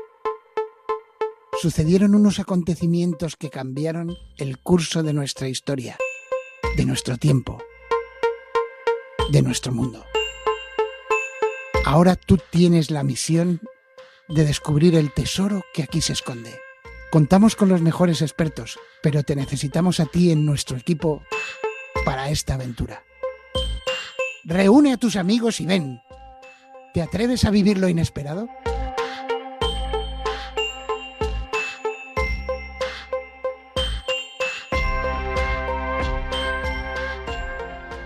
sucedieron 1.62 2.16
unos 2.16 2.40
acontecimientos 2.40 3.36
que 3.36 3.50
cambiaron 3.50 4.16
el 4.36 4.58
curso 4.58 5.04
de 5.04 5.12
nuestra 5.12 5.46
historia, 5.46 5.96
de 6.76 6.84
nuestro 6.84 7.18
tiempo, 7.18 7.62
de 9.30 9.42
nuestro 9.42 9.70
mundo. 9.70 10.04
Ahora 11.84 12.16
tú 12.16 12.36
tienes 12.50 12.90
la 12.90 13.04
misión 13.04 13.60
de 14.28 14.44
descubrir 14.44 14.96
el 14.96 15.14
tesoro 15.14 15.62
que 15.72 15.84
aquí 15.84 16.00
se 16.00 16.14
esconde. 16.14 16.58
Contamos 17.12 17.54
con 17.54 17.68
los 17.68 17.80
mejores 17.80 18.22
expertos, 18.22 18.76
pero 19.04 19.22
te 19.22 19.36
necesitamos 19.36 20.00
a 20.00 20.06
ti 20.06 20.32
en 20.32 20.44
nuestro 20.44 20.76
equipo 20.76 21.22
para 22.04 22.28
esta 22.28 22.54
aventura. 22.54 23.04
Reúne 24.42 24.94
a 24.94 24.96
tus 24.96 25.14
amigos 25.14 25.60
y 25.60 25.66
ven. 25.66 26.00
¿Te 26.96 27.02
atreves 27.02 27.44
a 27.44 27.50
vivir 27.50 27.76
lo 27.76 27.90
inesperado? 27.90 28.48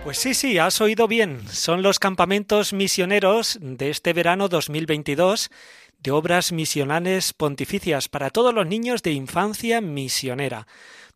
Pues 0.02 0.18
sí, 0.18 0.34
sí, 0.34 0.58
has 0.58 0.80
oído 0.80 1.06
bien. 1.06 1.46
Son 1.48 1.82
los 1.82 2.00
campamentos 2.00 2.72
misioneros 2.72 3.60
de 3.60 3.90
este 3.90 4.12
verano 4.12 4.48
2022 4.48 5.52
de 6.00 6.10
obras 6.10 6.50
misionales 6.50 7.32
pontificias 7.32 8.08
para 8.08 8.30
todos 8.30 8.52
los 8.52 8.66
niños 8.66 9.04
de 9.04 9.12
infancia 9.12 9.80
misionera. 9.80 10.66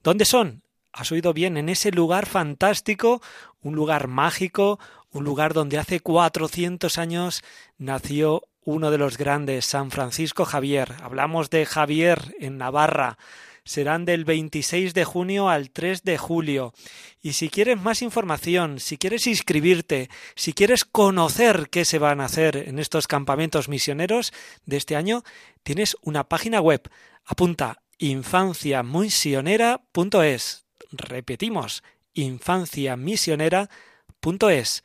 ¿Dónde 0.05 0.27
son? 0.27 0.64
Has 0.97 1.11
oído 1.11 1.35
bien, 1.35 1.57
en 1.57 1.69
ese 1.69 1.91
lugar 1.91 2.27
fantástico, 2.27 3.21
un 3.63 3.75
lugar 3.75 4.07
mágico, 4.07 4.79
un 5.11 5.25
lugar 5.25 5.53
donde 5.53 5.77
hace 5.77 5.99
400 5.99 6.99
años 6.99 7.43
nació 7.79 8.45
uno 8.63 8.93
de 8.93 8.99
los 8.99 9.19
grandes, 9.19 9.67
San 9.67 9.91
Francisco 9.91 10.45
Javier. 10.45 10.95
Hablamos 11.03 11.51
de 11.51 11.67
Javier 11.67 12.37
en 12.39 12.59
Navarra. 12.59 13.19
Serán 13.65 14.05
del 14.05 14.25
26 14.25 14.95
de 14.95 15.05
junio 15.05 15.49
al 15.49 15.71
3 15.71 16.05
de 16.05 16.17
julio. 16.17 16.73
Y 17.21 17.33
si 17.33 17.49
quieres 17.49 17.81
más 17.81 18.01
información, 18.01 18.79
si 18.79 18.97
quieres 18.97 19.27
inscribirte, 19.27 20.09
si 20.37 20.53
quieres 20.53 20.85
conocer 20.85 21.71
qué 21.71 21.85
se 21.85 21.99
van 21.99 22.21
a 22.21 22.27
hacer 22.27 22.57
en 22.57 22.79
estos 22.79 23.09
campamentos 23.09 23.69
misioneros 23.69 24.33
de 24.65 24.77
este 24.77 24.95
año, 24.95 25.25
tienes 25.65 25.97
una 26.03 26.29
página 26.29 26.61
web. 26.61 26.89
Apunta 27.25 27.83
infanciamisionera.es. 27.99 30.64
Repetimos, 30.99 31.83
infanciamisionera.es. 32.15 34.85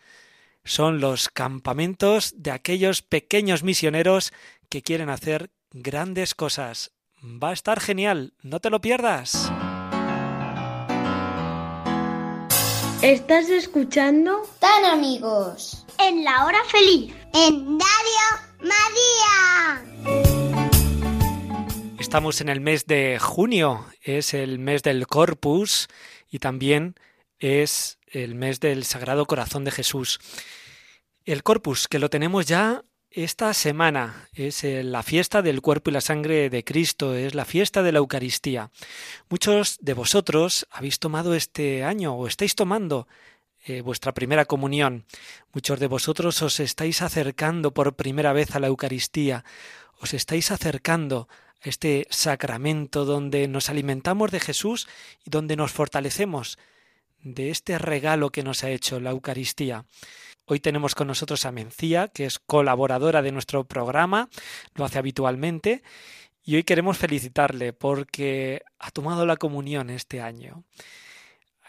Son 0.64 1.00
los 1.00 1.30
campamentos 1.30 2.34
de 2.38 2.52
aquellos 2.52 3.02
pequeños 3.02 3.64
misioneros 3.64 4.34
que 4.70 4.82
quieren 4.82 5.10
hacer 5.10 5.52
grandes 5.72 6.36
cosas. 6.36 6.92
Va 7.24 7.50
a 7.50 7.54
estar 7.54 7.80
genial, 7.80 8.34
no 8.42 8.60
te 8.60 8.70
lo 8.70 8.82
pierdas. 8.82 9.50
Estás 13.02 13.50
escuchando 13.50 14.42
Tan 14.60 14.84
amigos. 14.86 15.86
en 16.00 16.24
la 16.24 16.46
hora 16.46 16.60
feliz. 16.70 17.14
En 17.34 17.80
Radio 17.80 18.50
María. 18.60 20.39
Estamos 22.10 22.42
en 22.42 22.50
el 22.50 22.60
mes 22.60 22.88
de 22.88 23.20
junio, 23.20 23.86
es 24.02 24.34
el 24.34 24.58
mes 24.58 24.82
del 24.82 25.06
Corpus 25.06 25.88
y 26.28 26.40
también 26.40 26.96
es 27.38 28.00
el 28.08 28.34
mes 28.34 28.60
del 28.60 28.84
Sagrado 28.84 29.28
Corazón 29.28 29.64
de 29.64 29.70
Jesús. 29.70 30.20
El 31.24 31.44
Corpus, 31.44 31.88
que 31.88 32.00
lo 32.00 32.10
tenemos 32.10 32.48
ya 32.48 32.84
esta 33.12 33.54
semana, 33.54 34.28
es 34.34 34.64
eh, 34.64 34.82
la 34.82 35.04
fiesta 35.04 35.44
del 35.44 35.62
cuerpo 35.62 35.92
y 35.92 35.94
la 35.94 36.02
sangre 36.02 36.50
de 36.50 36.64
Cristo, 36.64 37.14
es 37.14 37.36
la 37.36 37.46
fiesta 37.46 37.84
de 37.84 37.92
la 37.92 38.00
Eucaristía. 38.00 38.72
Muchos 39.30 39.78
de 39.80 39.94
vosotros 39.94 40.66
habéis 40.72 40.98
tomado 40.98 41.36
este 41.36 41.84
año 41.84 42.16
o 42.16 42.26
estáis 42.26 42.56
tomando 42.56 43.08
eh, 43.66 43.82
vuestra 43.82 44.16
primera 44.16 44.46
comunión. 44.46 45.06
Muchos 45.54 45.80
de 45.80 45.86
vosotros 45.86 46.42
os 46.42 46.60
estáis 46.60 47.04
acercando 47.04 47.72
por 47.72 47.96
primera 47.96 48.34
vez 48.34 48.56
a 48.56 48.60
la 48.60 48.66
Eucaristía, 48.66 49.46
os 50.02 50.16
estáis 50.16 50.50
acercando 50.50 51.28
a 51.30 51.49
este 51.62 52.08
sacramento 52.10 53.06
donde 53.06 53.48
nos 53.48 53.70
alimentamos 53.70 54.32
de 54.32 54.40
Jesús 54.40 54.88
y 55.26 55.30
donde 55.30 55.56
nos 55.56 55.72
fortalecemos 55.72 56.58
de 57.22 57.50
este 57.50 57.78
regalo 57.78 58.32
que 58.32 58.44
nos 58.44 58.64
ha 58.64 58.70
hecho 58.70 59.00
la 59.00 59.12
Eucaristía. 59.12 59.86
Hoy 60.46 60.60
tenemos 60.60 60.96
con 60.96 61.08
nosotros 61.08 61.46
a 61.46 61.52
Mencía, 61.52 62.08
que 62.08 62.26
es 62.26 62.40
colaboradora 62.40 63.22
de 63.22 63.32
nuestro 63.32 63.66
programa, 63.66 64.30
lo 64.76 64.86
hace 64.86 64.98
habitualmente, 64.98 65.84
y 66.44 66.56
hoy 66.56 66.64
queremos 66.64 66.98
felicitarle 66.98 67.74
porque 67.74 68.64
ha 68.80 68.90
tomado 68.90 69.26
la 69.26 69.38
comunión 69.38 69.90
este 69.90 70.22
año. 70.22 70.64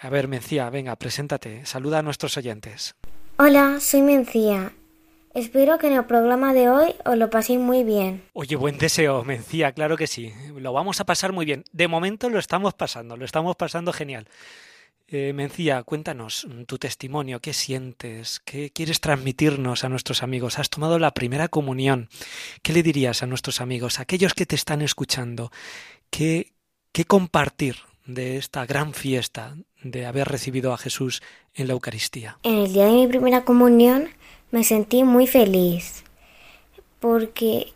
A 0.01 0.09
ver, 0.09 0.29
Mencía, 0.29 0.71
venga, 0.71 0.97
preséntate, 0.97 1.67
saluda 1.67 1.99
a 1.99 2.03
nuestros 2.03 2.39
oyentes. 2.39 2.95
Hola, 3.37 3.81
soy 3.81 4.01
Mencía. 4.01 4.73
Espero 5.33 5.79
que 5.79 5.87
en 5.87 5.93
el 5.93 6.05
programa 6.07 6.53
de 6.53 6.69
hoy 6.69 6.95
os 7.05 7.17
lo 7.17 7.31
paséis 7.31 7.61
muy 7.61 7.85
bien. 7.85 8.25
Oye, 8.33 8.57
buen 8.57 8.79
deseo, 8.79 9.23
Mencía, 9.25 9.71
claro 9.73 9.97
que 9.97 10.09
sí. 10.09 10.33
Lo 10.57 10.73
vamos 10.73 11.01
a 11.01 11.07
pasar 11.07 11.33
muy 11.33 11.47
bien. 11.47 11.65
De 11.71 11.87
momento 11.87 12.29
lo 12.29 12.41
estamos 12.41 12.75
pasando, 12.75 13.17
lo 13.17 13.25
estamos 13.25 13.55
pasando 13.55 13.93
genial. 13.93 14.27
Eh, 15.07 15.33
Mencía, 15.33 15.85
cuéntanos 15.85 16.49
tu 16.67 16.79
testimonio, 16.79 17.41
qué 17.41 17.53
sientes, 17.53 18.41
qué 18.45 18.71
quieres 18.71 19.01
transmitirnos 19.01 19.85
a 19.85 19.89
nuestros 19.89 20.25
amigos. 20.25 20.59
Has 20.59 20.69
tomado 20.69 20.99
la 20.99 21.13
primera 21.13 21.47
comunión. 21.47 22.09
¿Qué 22.63 22.73
le 22.73 22.83
dirías 22.83 23.23
a 23.23 23.27
nuestros 23.27 23.61
amigos, 23.61 23.99
a 23.99 24.03
aquellos 24.03 24.35
que 24.35 24.47
te 24.47 24.57
están 24.57 24.83
escuchando? 24.83 25.53
¿Qué, 26.11 26.55
qué 26.91 27.05
compartir 27.05 27.77
de 28.05 28.37
esta 28.37 28.67
gran 28.67 28.95
fiesta 28.95 29.55
de 29.83 30.07
haber 30.07 30.27
recibido 30.27 30.73
a 30.73 30.79
Jesús 30.79 31.23
en 31.55 31.69
la 31.69 31.75
Eucaristía? 31.75 32.39
En 32.43 32.59
el 32.59 32.73
día 32.73 32.87
de 32.87 32.93
mi 32.93 33.07
primera 33.07 33.45
comunión 33.45 34.09
me 34.51 34.65
sentí 34.65 35.05
muy 35.05 35.27
feliz 35.27 36.05
porque 36.99 37.73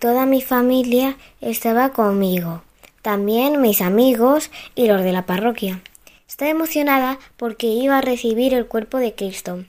toda 0.00 0.26
mi 0.26 0.42
familia 0.42 1.16
estaba 1.40 1.90
conmigo, 1.90 2.62
también 3.02 3.60
mis 3.60 3.80
amigos 3.80 4.50
y 4.74 4.86
los 4.86 5.02
de 5.02 5.12
la 5.12 5.26
parroquia. 5.26 5.82
Estaba 6.28 6.50
emocionada 6.50 7.18
porque 7.36 7.66
iba 7.66 7.98
a 7.98 8.02
recibir 8.02 8.54
el 8.54 8.66
cuerpo 8.66 8.98
de 8.98 9.14
Cristo. 9.14 9.64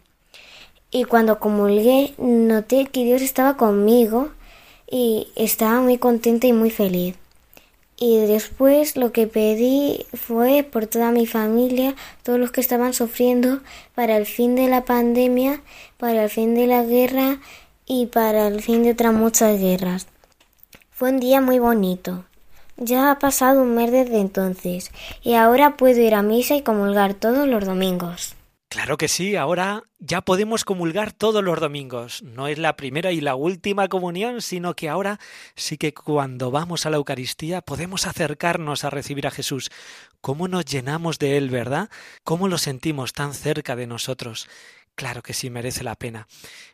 Y 0.92 1.06
cuando 1.06 1.40
comulgué 1.40 2.14
noté 2.18 2.88
que 2.88 3.04
Dios 3.04 3.22
estaba 3.22 3.58
conmigo 3.58 4.30
y 4.90 5.28
estaba 5.36 5.82
muy 5.82 5.98
contenta 5.98 6.48
y 6.48 6.54
muy 6.54 6.72
feliz. 6.72 7.16
Y 8.02 8.18
después 8.18 8.96
lo 8.96 9.12
que 9.12 9.28
pedí 9.28 10.06
fue 10.14 10.64
por 10.64 10.88
toda 10.88 11.12
mi 11.12 11.28
familia, 11.28 11.96
todos 12.24 12.40
los 12.40 12.52
que 12.52 12.62
estaban 12.62 12.94
sufriendo, 12.94 13.60
para 13.94 14.16
el 14.16 14.26
fin 14.26 14.56
de 14.56 14.70
la 14.70 14.86
pandemia, 14.86 15.62
para 15.98 16.24
el 16.24 16.30
fin 16.30 16.56
de 16.56 16.66
la 16.66 16.84
guerra 16.84 17.40
y 17.86 18.06
para 18.06 18.48
el 18.48 18.62
fin 18.62 18.84
de 18.84 18.92
otras 18.92 19.14
muchas 19.14 19.60
guerras. 19.60 20.08
Fue 20.92 21.10
un 21.10 21.20
día 21.20 21.42
muy 21.42 21.60
bonito. 21.60 22.24
Ya 22.78 23.12
ha 23.12 23.20
pasado 23.20 23.64
un 23.64 23.76
mes 23.76 23.92
desde 23.92 24.22
entonces 24.22 24.92
y 25.22 25.34
ahora 25.34 25.76
puedo 25.76 26.00
ir 26.00 26.16
a 26.16 26.22
misa 26.22 26.56
y 26.56 26.62
comulgar 26.62 27.16
todos 27.16 27.50
los 27.50 27.66
domingos. 27.66 28.36
Claro 28.70 28.98
que 28.98 29.08
sí, 29.08 29.36
ahora 29.36 29.84
ya 29.98 30.22
podemos 30.22 30.64
comulgar 30.64 31.12
todos 31.12 31.44
los 31.44 31.60
domingos. 31.60 32.22
No 32.22 32.48
es 32.48 32.60
la 32.60 32.76
primera 32.76 33.12
y 33.12 33.20
la 33.20 33.34
última 33.34 33.88
comunión, 33.88 34.44
sino 34.44 34.76
que 34.76 34.90
ahora 34.90 35.20
sí 35.56 35.80
que 35.80 35.92
cuando 35.92 36.52
vamos 36.52 36.86
a 36.86 36.92
la 36.92 36.98
Eucaristía 36.98 37.62
podemos 37.62 38.06
acercarnos 38.06 38.84
a 38.84 38.92
recibir 38.92 39.26
a 39.26 39.32
Jesús. 39.32 39.72
¿Cómo 40.22 40.48
nos 40.48 40.66
llenamos 40.66 41.18
de 41.18 41.38
Él, 41.38 41.50
verdad? 41.50 41.90
¿Cómo 42.24 42.48
lo 42.48 42.60
sentimos 42.60 43.14
tan 43.14 43.34
cerca 43.34 43.76
de 43.76 43.88
nosotros? 43.88 44.48
Claro 44.94 45.24
que 45.24 45.34
sí, 45.34 45.50
merece 45.50 45.84
la 45.84 45.96
pena. 45.96 46.28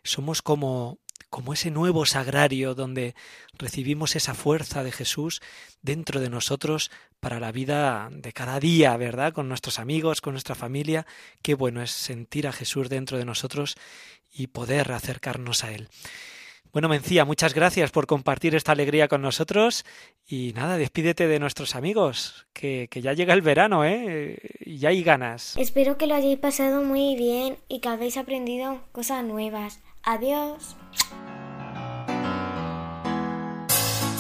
Somos 0.04 0.42
como 0.42 1.00
como 1.30 1.54
ese 1.54 1.72
nuevo 1.72 2.06
sagrario 2.06 2.76
donde 2.76 3.16
recibimos 3.58 4.16
esa 4.16 4.34
fuerza 4.34 4.84
de 4.84 4.92
Jesús 4.92 5.42
dentro 5.82 6.20
de 6.22 6.30
nosotros 6.30 6.92
para 7.20 7.40
la 7.40 7.52
vida 7.52 8.10
de 8.12 8.34
cada 8.34 8.60
día, 8.60 8.96
¿verdad? 8.98 9.34
Con 9.34 9.50
nuestros 9.50 9.80
amigos, 9.80 10.22
con 10.22 10.34
nuestra 10.34 10.56
familia. 10.56 11.06
Qué 11.42 11.56
bueno 11.56 11.82
es 11.82 11.92
sentir 11.92 12.48
a 12.48 12.54
Jesús 12.54 12.90
dentro 12.90 13.18
de 13.18 13.26
nosotros 13.26 13.76
y 14.32 14.48
poder 14.48 14.92
acercarnos 14.92 15.64
a 15.64 15.72
Él. 15.72 15.90
Bueno, 16.76 16.90
Mencía, 16.90 17.24
muchas 17.24 17.54
gracias 17.54 17.90
por 17.92 18.06
compartir 18.06 18.54
esta 18.54 18.74
alegría 18.74 19.08
con 19.08 19.22
nosotros 19.22 19.86
y 20.28 20.52
nada, 20.56 20.76
despídete 20.76 21.26
de 21.26 21.40
nuestros 21.40 21.74
amigos, 21.74 22.48
que, 22.52 22.90
ya 22.92 23.14
llega 23.14 23.34
el 23.34 23.42
verano, 23.42 23.86
¿eh? 23.86 24.38
Y 24.60 24.80
ya 24.80 24.90
hay 24.90 25.02
ganas. 25.02 25.56
Espero 25.58 25.98
que 25.98 26.06
lo 26.06 26.16
hayáis 26.16 26.38
pasado 26.38 26.84
muy 26.84 27.16
bien 27.16 27.58
y 27.70 27.80
que 27.80 27.88
habéis 27.88 28.18
aprendido 28.18 28.82
cosas 28.92 29.24
nuevas. 29.24 29.80
Adiós. 30.06 30.76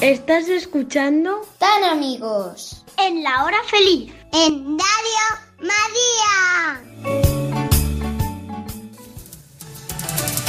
Estás 0.01 0.47
escuchando 0.49 1.41
Tan 1.59 1.83
amigos. 1.83 2.83
en 2.97 3.23
la 3.23 3.43
hora 3.45 3.57
feliz. 3.69 4.11
En 4.33 4.77
Radio 4.79 5.25
María. 5.59 6.81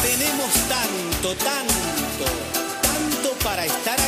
Tenemos 0.03 0.53
tanto, 0.69 1.29
tanto, 1.45 2.25
tanto 2.83 3.29
para 3.45 3.65
estar 3.67 4.01
agradecidos. 4.01 4.06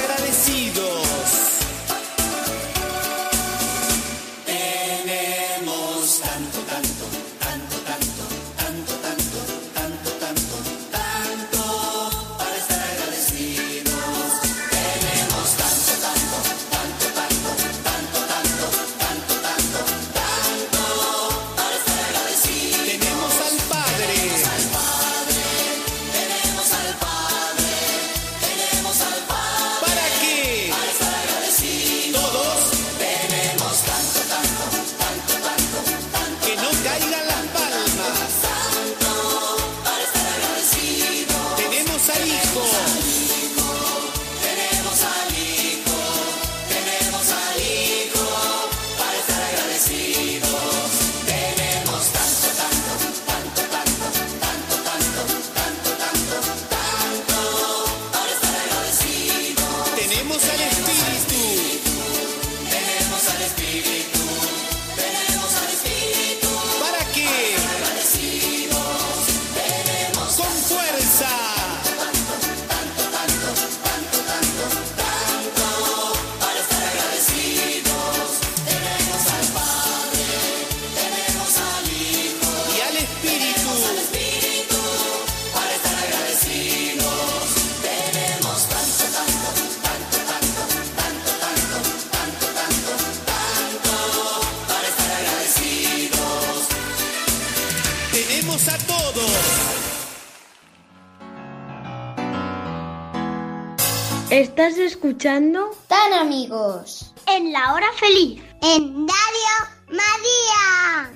Estás 104.68 104.84
escuchando 104.84 105.70
Tan 105.86 106.12
amigos. 106.12 107.14
en 107.26 107.52
la 107.52 107.72
hora 107.72 107.86
feliz. 107.94 108.42
En 108.60 109.08
Radio 109.08 109.48
María. 109.88 111.10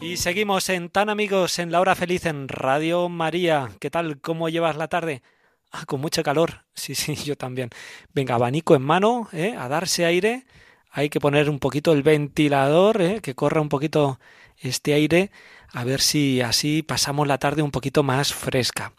Y 0.00 0.18
seguimos 0.18 0.68
en 0.68 0.88
Tan 0.88 1.10
Amigos 1.10 1.58
en 1.58 1.72
la 1.72 1.80
hora 1.80 1.96
feliz 1.96 2.26
en 2.26 2.46
Radio 2.46 3.08
María. 3.08 3.70
¿Qué 3.80 3.90
tal? 3.90 4.20
¿Cómo 4.20 4.50
llevas 4.50 4.76
la 4.76 4.86
tarde? 4.86 5.24
Ah, 5.72 5.84
con 5.84 6.00
mucho 6.00 6.22
calor. 6.22 6.62
Sí, 6.74 6.94
sí, 6.94 7.16
yo 7.24 7.34
también. 7.36 7.70
Venga, 8.14 8.36
abanico 8.36 8.76
en 8.76 8.82
mano, 8.82 9.28
¿eh? 9.32 9.56
a 9.58 9.66
darse 9.66 10.04
aire. 10.04 10.46
Hay 10.92 11.10
que 11.10 11.18
poner 11.18 11.50
un 11.50 11.58
poquito 11.58 11.92
el 11.92 12.04
ventilador, 12.04 13.02
¿eh? 13.02 13.20
que 13.20 13.34
corra 13.34 13.60
un 13.60 13.68
poquito 13.68 14.20
este 14.58 14.94
aire, 14.94 15.32
a 15.72 15.82
ver 15.82 16.00
si 16.02 16.40
así 16.40 16.84
pasamos 16.84 17.26
la 17.26 17.38
tarde 17.38 17.62
un 17.62 17.72
poquito 17.72 18.04
más 18.04 18.32
fresca. 18.32 18.92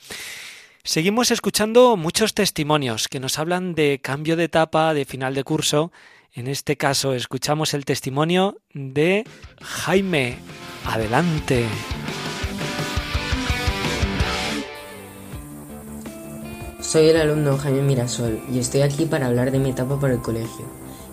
Seguimos 0.86 1.32
escuchando 1.32 1.96
muchos 1.96 2.34
testimonios 2.34 3.08
que 3.08 3.22
nos 3.22 3.40
hablan 3.40 3.74
de 3.74 4.02
cambio 4.04 4.36
de 4.36 4.44
etapa, 4.44 4.94
de 4.94 5.06
final 5.06 5.34
de 5.34 5.46
curso. 5.46 5.94
En 6.34 6.48
este 6.48 6.76
caso 6.76 7.14
escuchamos 7.14 7.74
el 7.74 7.86
testimonio 7.86 8.58
de 8.74 9.24
Jaime. 9.62 10.36
Adelante. 10.86 11.68
Soy 16.82 17.08
el 17.08 17.16
alumno 17.16 17.58
Jaime 17.58 17.82
Mirasol 17.82 18.42
y 18.52 18.60
estoy 18.60 18.82
aquí 18.82 19.06
para 19.06 19.28
hablar 19.28 19.52
de 19.52 19.60
mi 19.60 19.70
etapa 19.70 19.98
por 19.98 20.12
el 20.12 20.20
colegio. 20.20 20.66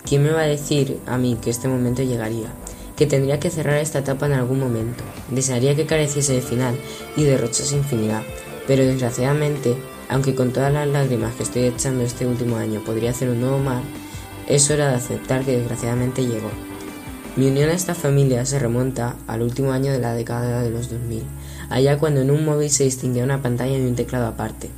¿Quién 0.04 0.24
me 0.24 0.33
va 0.33 0.40
a 0.40 0.46
decir 0.46 0.98
a 1.06 1.16
mí 1.16 1.38
que 1.40 1.50
este 1.50 1.68
momento 1.68 2.02
llegaría? 2.02 2.48
Que 2.96 3.06
tendría 3.06 3.38
que 3.38 3.50
cerrar 3.50 3.76
esta 3.76 4.00
etapa 4.00 4.26
en 4.26 4.33
algún 4.33 4.59
momento. 4.59 5.04
Desearía 5.28 5.76
que 5.76 5.87
careciese 5.87 6.33
de 6.33 6.42
final 6.42 6.76
y 7.16 7.22
derrochase 7.22 7.76
infinidad, 7.76 8.24
pero 8.66 8.85
desgraciadamente, 8.85 9.77
aunque 10.09 10.35
con 10.35 10.53
todas 10.53 10.73
las 10.73 10.88
lágrimas 10.88 11.35
que 11.35 11.42
estoy 11.42 11.62
echando 11.64 12.05
este 12.05 12.27
último 12.27 12.57
año 12.57 12.83
podría 12.85 13.11
hacer 13.11 13.29
un 13.29 13.40
nuevo 13.40 13.59
mar, 13.59 13.83
es 14.49 14.70
hora 14.70 14.88
de 14.88 14.96
aceptar 14.96 15.44
que 15.44 15.59
desgraciadamente 15.59 16.27
llegó. 16.27 16.51
Mi 17.37 17.46
unión 17.46 17.70
a 17.70 17.75
esta 17.75 17.94
familia 17.94 18.44
se 18.44 18.59
remonta 18.59 19.14
al 19.29 19.42
último 19.42 19.73
año 19.73 19.92
de 19.92 20.01
la 20.01 20.14
década 20.14 20.62
de 20.62 20.70
los 20.70 20.90
2000, 20.90 21.23
allá 21.68 21.99
cuando 21.99 22.20
en 22.20 22.31
un 22.31 22.44
móvil 22.44 22.70
se 22.70 22.85
distinguía 22.85 23.23
una 23.23 23.40
pantalla 23.40 23.79
y 23.79 23.87
un 23.87 23.94
teclado 23.94 24.27
aparte. 24.27 24.68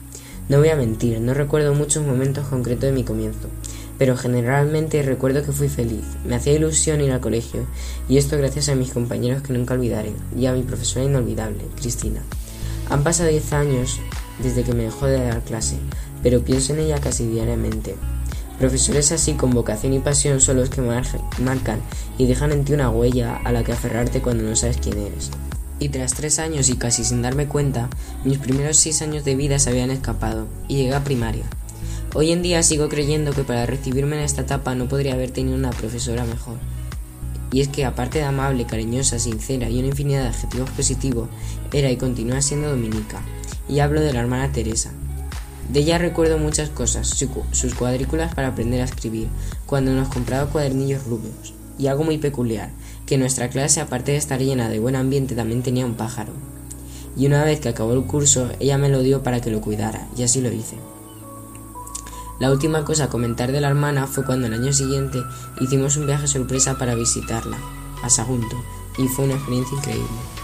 No 0.51 0.59
voy 0.59 0.68
a 0.68 0.77
mentir, 0.77 1.21
no 1.21 1.33
recuerdo 1.33 1.73
muchos 1.73 2.05
momentos 2.05 2.47
concretos 2.49 2.83
de 2.83 2.92
mi 2.92 3.05
comienzo, 3.05 3.49
pero 3.97 4.16
generalmente 4.16 5.03
recuerdo 5.03 5.42
que 5.42 5.53
fui 5.53 5.68
feliz, 5.68 6.05
me 6.27 6.35
hacía 6.35 6.53
ilusión 6.53 7.01
ir 7.01 7.12
al 7.12 7.21
colegio, 7.21 7.66
y 8.09 8.18
esto 8.18 8.37
gracias 8.37 8.68
a 8.68 8.75
mis 8.75 8.92
compañeros 8.92 9.42
que 9.42 9.55
nunca 9.55 9.73
olvidaré, 9.73 10.12
y 10.37 10.45
a 10.45 10.53
mi 10.53 10.62
profesora 10.62 11.07
inolvidable, 11.07 11.64
Cristina. 11.77 12.21
Han 12.92 13.05
pasado 13.05 13.31
10 13.31 13.52
años 13.55 14.00
desde 14.42 14.64
que 14.64 14.74
me 14.74 14.83
dejó 14.85 15.07
de 15.07 15.24
dar 15.24 15.40
clase, 15.42 15.76
pero 16.22 16.42
pienso 16.44 16.74
en 16.74 16.81
ella 16.81 17.00
casi 17.00 17.26
diariamente. 17.26 17.96
Profesores 18.59 19.11
así 19.12 19.33
con 19.33 19.50
vocación 19.50 19.94
y 19.94 19.98
pasión 19.98 20.42
son 20.42 20.57
los 20.57 20.68
que 20.68 20.83
mar- 20.83 21.07
marcan 21.38 21.81
y 22.18 22.26
dejan 22.26 22.52
en 22.52 22.64
ti 22.66 22.74
una 22.74 22.90
huella 22.90 23.40
a 23.44 23.50
la 23.50 23.64
que 23.64 23.72
aferrarte 23.72 24.20
cuando 24.20 24.44
no 24.44 24.55
sabes 24.57 24.76
quién 24.76 24.98
eres. 24.98 25.31
Y 25.78 25.88
tras 25.88 26.12
tres 26.12 26.38
años 26.38 26.68
y 26.68 26.76
casi 26.76 27.02
sin 27.02 27.22
darme 27.22 27.46
cuenta, 27.48 27.88
mis 28.24 28.37
primeros 28.38 28.76
seis 28.76 29.00
años 29.00 29.24
de 29.24 29.37
vida 29.37 29.59
se 29.59 29.70
habían 29.70 29.90
escapado 29.90 30.46
y 30.68 30.76
llegué 30.76 30.94
a 30.94 31.02
primaria. 31.02 31.44
Hoy 32.14 32.31
en 32.31 32.42
día 32.42 32.62
sigo 32.62 32.90
creyendo 32.90 33.33
que 33.33 33.42
para 33.42 33.64
recibirme 33.64 34.16
en 34.16 34.22
esta 34.22 34.42
etapa 34.42 34.74
no 34.74 34.87
podría 34.87 35.14
haber 35.14 35.31
tenido 35.31 35.57
una 35.57 35.70
profesora 35.70 36.26
mejor. 36.26 36.59
Y 37.50 37.62
es 37.62 37.68
que 37.68 37.85
aparte 37.85 38.18
de 38.18 38.24
amable, 38.24 38.66
cariñosa, 38.66 39.18
sincera 39.18 39.68
y 39.70 39.78
una 39.78 39.88
infinidad 39.88 40.22
de 40.22 40.28
adjetivos 40.28 40.70
positivos, 40.70 41.28
era 41.72 41.90
y 41.90 41.96
continúa 41.96 42.42
siendo 42.42 42.68
Dominica. 42.68 43.22
Y 43.68 43.80
hablo 43.80 44.00
de 44.00 44.12
la 44.12 44.20
hermana 44.20 44.52
Teresa. 44.52 44.92
De 45.70 45.80
ella 45.80 45.98
recuerdo 45.98 46.38
muchas 46.38 46.68
cosas, 46.68 47.08
sus 47.52 47.74
cuadrículas 47.74 48.35
para 48.35 48.48
aprender 48.48 48.82
a 48.82 48.85
escribir, 48.85 49.28
cuando 49.64 49.92
nos 49.92 50.08
compraba 50.08 50.50
cuadernillos 50.50 51.04
rubios, 51.04 51.54
Y 51.78 51.87
algo 51.87 52.04
muy 52.04 52.18
peculiar, 52.18 52.70
que 53.06 53.16
nuestra 53.16 53.48
clase, 53.48 53.80
aparte 53.80 54.12
de 54.12 54.18
estar 54.18 54.40
llena 54.40 54.68
de 54.68 54.78
buen 54.78 54.96
ambiente, 54.96 55.35
también 55.35 55.62
tenía 55.62 55.87
un 55.87 55.94
pájaro. 55.94 56.32
Y 57.16 57.26
una 57.26 57.44
vez 57.44 57.61
que 57.61 57.70
acabó 57.70 57.94
el 57.94 58.04
curso, 58.04 58.50
ella 58.61 58.76
me 58.76 58.90
lo 58.90 59.00
dio 59.00 59.22
para 59.22 59.40
que 59.40 59.50
lo 59.50 59.61
cuidara, 59.61 60.08
y 60.16 60.24
así 60.24 60.42
lo 60.42 60.52
hice. 60.52 60.76
La 62.38 62.50
última 62.50 62.85
cosa 62.85 63.04
a 63.04 63.08
comentar 63.08 63.52
de 63.52 63.61
la 63.61 63.68
hermana 63.68 64.06
fue 64.06 64.24
cuando 64.24 64.48
el 64.48 64.54
año 64.54 64.72
siguiente 64.72 65.22
hicimos 65.61 65.96
un 65.96 66.06
viaje 66.06 66.26
sorpresa 66.26 66.76
para 66.76 66.94
visitarla, 66.94 67.56
a 68.02 68.11
Sagunto, 68.11 68.56
y 68.98 69.08
fue 69.08 69.24
una 69.24 69.35
experiencia 69.35 69.78
increíble. 69.78 70.41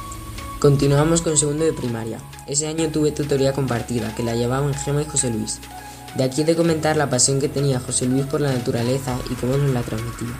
Continuamos 0.61 1.23
con 1.23 1.37
segundo 1.37 1.65
de 1.65 1.73
primaria. 1.73 2.19
Ese 2.49 2.67
año 2.67 2.89
tuve 2.89 3.13
tutoría 3.13 3.53
compartida, 3.53 4.13
que 4.17 4.25
la 4.25 4.35
llevaban 4.35 4.75
Gema 4.75 5.03
y 5.03 5.05
José 5.05 5.31
Luis. 5.31 5.61
De 6.17 6.25
aquí 6.25 6.43
de 6.43 6.57
comentar 6.57 6.97
la 6.97 7.09
pasión 7.09 7.39
que 7.39 7.49
tenía 7.49 7.79
José 7.79 8.07
Luis 8.07 8.27
por 8.27 8.41
la 8.41 8.53
naturaleza 8.53 9.17
y 9.31 9.35
cómo 9.35 9.57
nos 9.57 9.71
la 9.71 9.83
transmitía. 9.83 10.35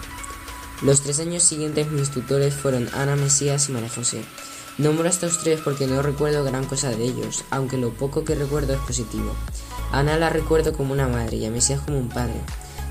Los 0.83 1.03
tres 1.03 1.21
años 1.21 1.45
siguientes 1.45 1.93
mis 1.93 2.11
tutores 2.11 2.53
fueron 2.53 2.89
Ana 2.95 3.15
Mesías 3.15 3.69
y 3.69 3.73
María 3.73 3.91
José. 3.91 4.25
Nombro 4.77 5.07
a 5.07 5.11
estos 5.11 5.39
tres 5.39 5.61
porque 5.63 5.87
no 5.87 6.03
recuerdo 6.03 6.43
gran 6.43 6.65
cosa 6.65 6.91
de 6.91 7.05
ellos, 7.05 7.45
aunque 7.51 7.77
lo 7.77 7.91
poco 7.91 8.25
que 8.25 8.35
recuerdo 8.35 8.73
es 8.73 8.81
positivo. 8.81 9.33
Ana 9.93 10.19
la 10.19 10.31
recuerdo 10.31 10.73
como 10.73 10.95
una 10.95 11.07
madre 11.07 11.37
y 11.37 11.47
a 11.47 11.51
Mesías 11.53 11.81
como 11.83 11.97
un 11.97 12.09
padre. 12.09 12.41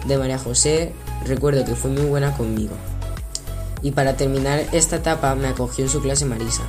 De 0.05 0.17
María 0.17 0.39
José 0.39 0.93
recuerdo 1.25 1.65
que 1.65 1.75
fue 1.75 1.91
muy 1.91 2.05
buena 2.05 2.37
conmigo. 2.37 2.75
Y 3.81 3.91
para 3.91 4.15
terminar 4.15 4.65
esta 4.71 4.95
etapa 4.95 5.35
me 5.35 5.49
acogió 5.49 5.83
en 5.83 5.91
su 5.91 6.01
clase 6.01 6.23
Marisa. 6.23 6.63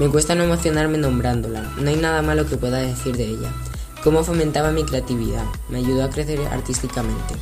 Me 0.00 0.08
cuesta 0.08 0.34
no 0.34 0.42
emocionarme 0.42 0.98
nombrándola, 0.98 1.62
no 1.78 1.88
hay 1.88 1.94
nada 1.94 2.20
malo 2.20 2.46
que 2.46 2.56
pueda 2.56 2.78
decir 2.78 3.16
de 3.16 3.26
ella. 3.26 3.52
Cómo 4.02 4.24
fomentaba 4.24 4.72
mi 4.72 4.82
creatividad, 4.82 5.44
me 5.68 5.78
ayudó 5.78 6.02
a 6.02 6.10
crecer 6.10 6.40
artísticamente. 6.50 7.34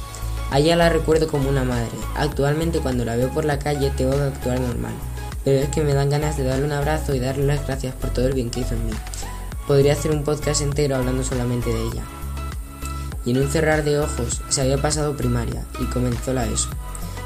A 0.50 0.58
ella 0.58 0.76
la 0.76 0.90
recuerdo 0.90 1.28
como 1.28 1.48
una 1.48 1.64
madre. 1.64 1.90
Actualmente 2.14 2.80
cuando 2.80 3.06
la 3.06 3.16
veo 3.16 3.30
por 3.30 3.46
la 3.46 3.58
calle 3.58 3.90
tengo 3.96 4.12
que 4.12 4.24
actuar 4.24 4.60
normal, 4.60 4.92
pero 5.46 5.60
es 5.60 5.70
que 5.70 5.82
me 5.82 5.94
dan 5.94 6.10
ganas 6.10 6.36
de 6.36 6.44
darle 6.44 6.66
un 6.66 6.72
abrazo 6.72 7.14
y 7.14 7.20
darle 7.20 7.46
las 7.46 7.66
gracias 7.66 7.94
por 7.94 8.10
todo 8.10 8.26
el 8.26 8.34
bien 8.34 8.50
que 8.50 8.60
hizo 8.60 8.74
en 8.74 8.84
mí. 8.84 8.92
Podría 9.66 9.94
hacer 9.94 10.10
un 10.10 10.22
podcast 10.22 10.60
entero 10.60 10.96
hablando 10.96 11.24
solamente 11.24 11.72
de 11.72 11.82
ella. 11.82 12.02
Y 13.24 13.30
en 13.30 13.38
un 13.38 13.48
cerrar 13.48 13.82
de 13.82 13.98
ojos 13.98 14.42
se 14.50 14.60
había 14.60 14.76
pasado 14.76 15.16
primaria 15.16 15.64
y 15.80 15.84
comenzó 15.86 16.34
la 16.34 16.44
ESO. 16.44 16.68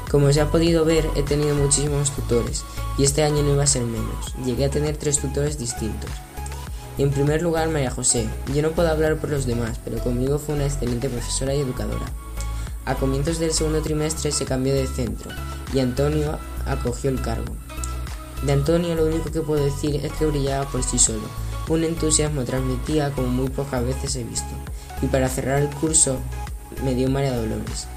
Como 0.09 0.31
se 0.31 0.39
ha 0.39 0.49
podido 0.49 0.85
ver, 0.85 1.09
he 1.15 1.23
tenido 1.23 1.53
muchísimos 1.55 2.11
tutores 2.11 2.63
y 2.97 3.03
este 3.03 3.23
año 3.23 3.43
no 3.43 3.53
iba 3.53 3.63
a 3.63 3.67
ser 3.67 3.83
menos. 3.83 4.33
Llegué 4.45 4.65
a 4.65 4.69
tener 4.69 4.95
tres 4.95 5.19
tutores 5.19 5.57
distintos. 5.57 6.09
En 6.97 7.11
primer 7.11 7.41
lugar, 7.41 7.69
María 7.69 7.91
José. 7.91 8.27
Yo 8.55 8.61
no 8.61 8.71
puedo 8.71 8.89
hablar 8.89 9.17
por 9.17 9.29
los 9.29 9.45
demás, 9.45 9.79
pero 9.83 9.99
conmigo 9.99 10.39
fue 10.39 10.55
una 10.55 10.65
excelente 10.65 11.09
profesora 11.09 11.53
y 11.53 11.59
educadora. 11.59 12.05
A 12.85 12.95
comienzos 12.95 13.37
del 13.37 13.51
segundo 13.51 13.81
trimestre 13.81 14.31
se 14.31 14.45
cambió 14.45 14.73
de 14.73 14.87
centro 14.87 15.29
y 15.73 15.79
Antonio 15.79 16.39
acogió 16.65 17.09
el 17.09 17.21
cargo. 17.21 17.53
De 18.43 18.53
Antonio 18.53 18.95
lo 18.95 19.05
único 19.05 19.29
que 19.29 19.41
puedo 19.41 19.63
decir 19.63 19.97
es 20.05 20.11
que 20.13 20.25
brillaba 20.25 20.69
por 20.69 20.83
sí 20.83 20.97
solo. 20.97 21.27
Un 21.67 21.83
entusiasmo 21.83 22.45
transmitía 22.45 23.11
como 23.11 23.27
muy 23.27 23.49
pocas 23.49 23.83
veces 23.83 24.15
he 24.15 24.23
visto. 24.23 24.47
Y 25.01 25.07
para 25.07 25.27
cerrar 25.27 25.61
el 25.61 25.69
curso 25.69 26.17
me 26.83 26.95
dio 26.95 27.09
María 27.09 27.35
Dolores, 27.35 27.87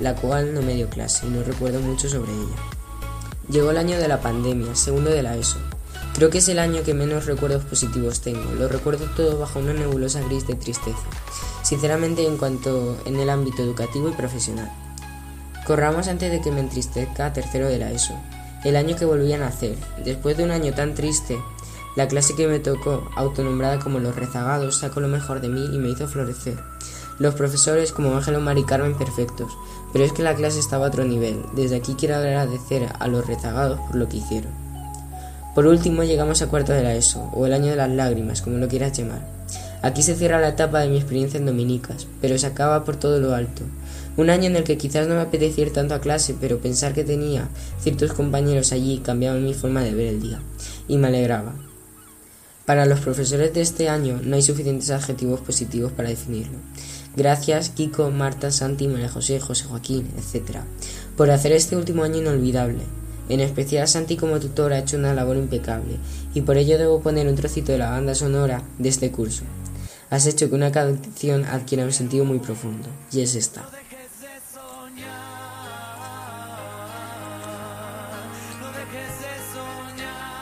la 0.00 0.14
cual 0.14 0.54
no 0.54 0.62
me 0.62 0.74
dio 0.74 0.88
clase 0.88 1.26
y 1.26 1.30
no 1.30 1.42
recuerdo 1.42 1.80
mucho 1.80 2.08
sobre 2.08 2.32
ella. 2.32 2.56
Llegó 3.48 3.70
el 3.70 3.76
año 3.76 3.98
de 3.98 4.08
la 4.08 4.20
pandemia, 4.20 4.74
segundo 4.74 5.10
de 5.10 5.22
la 5.22 5.36
ESO. 5.36 5.58
Creo 6.14 6.30
que 6.30 6.38
es 6.38 6.48
el 6.48 6.58
año 6.58 6.82
que 6.82 6.94
menos 6.94 7.26
recuerdos 7.26 7.64
positivos 7.64 8.20
tengo. 8.20 8.52
Lo 8.52 8.68
recuerdo 8.68 9.06
todo 9.16 9.38
bajo 9.38 9.58
una 9.58 9.72
nebulosa 9.72 10.20
gris 10.22 10.46
de 10.46 10.54
tristeza. 10.54 11.02
Sinceramente 11.62 12.26
en 12.26 12.36
cuanto 12.36 12.96
en 13.06 13.18
el 13.18 13.30
ámbito 13.30 13.62
educativo 13.62 14.08
y 14.08 14.12
profesional. 14.12 14.70
Corramos 15.66 16.08
antes 16.08 16.30
de 16.30 16.40
que 16.40 16.52
me 16.52 16.60
entristezca 16.60 17.32
tercero 17.32 17.68
de 17.68 17.78
la 17.78 17.90
ESO. 17.92 18.14
El 18.64 18.76
año 18.76 18.96
que 18.96 19.04
volví 19.04 19.32
a 19.32 19.38
nacer. 19.38 19.76
Después 20.04 20.36
de 20.36 20.44
un 20.44 20.50
año 20.50 20.74
tan 20.74 20.94
triste, 20.94 21.38
la 21.94 22.08
clase 22.08 22.34
que 22.34 22.46
me 22.46 22.58
tocó, 22.58 23.10
autonombrada 23.16 23.78
como 23.78 23.98
Los 23.98 24.16
Rezagados, 24.16 24.76
sacó 24.76 25.00
lo 25.00 25.08
mejor 25.08 25.40
de 25.40 25.48
mí 25.48 25.66
y 25.72 25.78
me 25.78 25.90
hizo 25.90 26.08
florecer. 26.08 26.58
Los 27.18 27.34
profesores 27.34 27.92
como 27.92 28.16
Ángelo 28.16 28.40
Mar 28.40 28.56
y 28.56 28.64
Carmen 28.64 28.96
perfectos, 28.96 29.52
pero 29.92 30.04
es 30.04 30.12
que 30.12 30.22
la 30.22 30.34
clase 30.34 30.58
estaba 30.58 30.86
a 30.86 30.88
otro 30.88 31.04
nivel. 31.04 31.42
Desde 31.54 31.76
aquí 31.76 31.94
quiero 31.94 32.16
agradecer 32.16 32.88
a 32.98 33.08
los 33.08 33.26
rezagados 33.26 33.80
por 33.80 33.96
lo 33.96 34.08
que 34.08 34.18
hicieron. 34.18 34.52
Por 35.54 35.66
último 35.66 36.02
llegamos 36.02 36.40
a 36.40 36.48
cuarto 36.48 36.72
de 36.72 36.82
la 36.82 36.94
ESO, 36.94 37.30
o 37.34 37.44
el 37.44 37.52
año 37.52 37.70
de 37.70 37.76
las 37.76 37.90
lágrimas, 37.90 38.40
como 38.40 38.56
lo 38.56 38.68
quieras 38.68 38.96
llamar. 38.96 39.26
Aquí 39.82 40.02
se 40.02 40.14
cierra 40.14 40.40
la 40.40 40.48
etapa 40.48 40.80
de 40.80 40.88
mi 40.88 40.96
experiencia 40.96 41.38
en 41.38 41.46
Dominicas, 41.46 42.06
pero 42.20 42.38
se 42.38 42.46
acaba 42.46 42.84
por 42.84 42.96
todo 42.96 43.20
lo 43.20 43.34
alto. 43.34 43.62
Un 44.16 44.30
año 44.30 44.44
en 44.44 44.56
el 44.56 44.64
que 44.64 44.78
quizás 44.78 45.08
no 45.08 45.14
me 45.14 45.20
apetecía 45.20 45.66
ir 45.66 45.72
tanto 45.72 45.94
a 45.94 46.00
clase, 46.00 46.36
pero 46.40 46.58
pensar 46.58 46.94
que 46.94 47.04
tenía 47.04 47.48
ciertos 47.80 48.12
compañeros 48.12 48.72
allí 48.72 48.98
cambiaba 49.04 49.38
mi 49.38 49.54
forma 49.54 49.82
de 49.82 49.92
ver 49.92 50.06
el 50.06 50.22
día, 50.22 50.40
y 50.88 50.96
me 50.96 51.08
alegraba. 51.08 51.54
Para 52.72 52.86
los 52.86 53.00
profesores 53.00 53.52
de 53.52 53.60
este 53.60 53.90
año 53.90 54.18
no 54.24 54.34
hay 54.34 54.40
suficientes 54.40 54.88
adjetivos 54.88 55.42
positivos 55.42 55.92
para 55.92 56.08
definirlo. 56.08 56.56
Gracias 57.14 57.68
Kiko, 57.68 58.10
Marta, 58.10 58.50
Santi, 58.50 58.88
María 58.88 59.10
José, 59.10 59.40
José 59.40 59.64
Joaquín, 59.64 60.08
etc. 60.16 60.60
por 61.14 61.30
hacer 61.30 61.52
este 61.52 61.76
último 61.76 62.02
año 62.02 62.20
inolvidable. 62.20 62.78
En 63.28 63.40
especial 63.40 63.86
Santi 63.88 64.16
como 64.16 64.40
tutor 64.40 64.72
ha 64.72 64.78
hecho 64.78 64.96
una 64.96 65.12
labor 65.12 65.36
impecable 65.36 65.98
y 66.32 66.40
por 66.40 66.56
ello 66.56 66.78
debo 66.78 67.02
poner 67.02 67.28
un 67.28 67.36
trocito 67.36 67.72
de 67.72 67.78
la 67.78 67.90
banda 67.90 68.14
sonora 68.14 68.62
de 68.78 68.88
este 68.88 69.10
curso. 69.10 69.44
Has 70.08 70.24
hecho 70.24 70.48
que 70.48 70.54
una 70.54 70.72
canción 70.72 71.44
adquiera 71.44 71.84
un 71.84 71.92
sentido 71.92 72.24
muy 72.24 72.38
profundo 72.38 72.88
y 73.12 73.20
es 73.20 73.34
esta. 73.34 73.68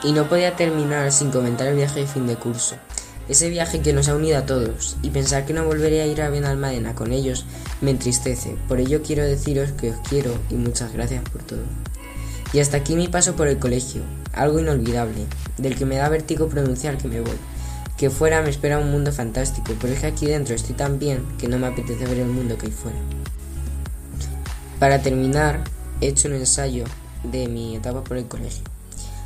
Y 0.03 0.13
no 0.13 0.29
podía 0.29 0.57
terminar 0.57 1.13
sin 1.13 1.31
comentar 1.31 1.67
el 1.67 1.77
viaje 1.77 2.01
de 2.01 2.07
fin 2.07 2.27
de 2.27 2.37
curso. 2.37 2.77
Ese 3.29 3.49
viaje 3.49 3.81
que 3.81 3.93
nos 3.93 4.09
ha 4.09 4.17
unido 4.17 4.39
a 4.39 4.47
todos, 4.47 4.97
y 5.03 5.11
pensar 5.11 5.47
que 5.47 5.53
no 5.53 5.65
volveré 5.65 6.03
a 6.03 6.07
ir 6.07 6.21
a 6.21 6.31
Benalmádena 6.31 6.95
con 6.95 7.13
ellos 7.13 7.45
me 7.81 7.93
entristece. 7.93 8.57
Por 8.67 8.81
ello 8.81 9.03
quiero 9.03 9.23
deciros 9.25 9.71
que 9.73 9.91
os 9.91 10.09
quiero 10.09 10.35
y 10.51 10.55
muchas 10.55 10.93
gracias 10.93 11.23
por 11.31 11.43
todo. 11.43 11.63
Y 12.53 12.59
hasta 12.59 12.79
aquí 12.79 12.97
mi 12.97 13.07
paso 13.07 13.37
por 13.37 13.47
el 13.47 13.59
colegio, 13.59 14.03
algo 14.33 14.59
inolvidable, 14.59 15.27
del 15.59 15.77
que 15.77 15.87
me 15.87 15.97
da 15.97 16.09
vértigo 16.09 16.49
pronunciar 16.49 16.99
que 16.99 17.07
me 17.07 17.21
voy. 17.21 17.39
Que 17.97 18.11
fuera 18.11 18.43
me 18.43 18.51
espera 18.51 18.79
un 18.79 18.91
mundo 18.91 19.13
fantástico, 19.13 19.75
pero 19.81 19.93
es 19.93 20.01
que 20.01 20.07
aquí 20.07 20.27
dentro 20.27 20.55
estoy 20.55 20.75
tan 20.75 20.99
bien 20.99 21.25
que 21.39 21.47
no 21.47 21.59
me 21.59 21.69
apetece 21.69 22.07
ver 22.07 22.19
el 22.19 22.27
mundo 22.27 22.59
que 22.59 22.67
hay 22.67 22.73
fuera. 22.73 22.99
Para 24.81 25.03
terminar, 25.03 25.63
he 26.01 26.09
hecho 26.09 26.27
un 26.27 26.35
ensayo 26.35 26.85
de 27.23 27.47
mi 27.47 27.77
etapa 27.77 28.03
por 28.03 28.17
el 28.17 28.27
colegio. 28.27 28.65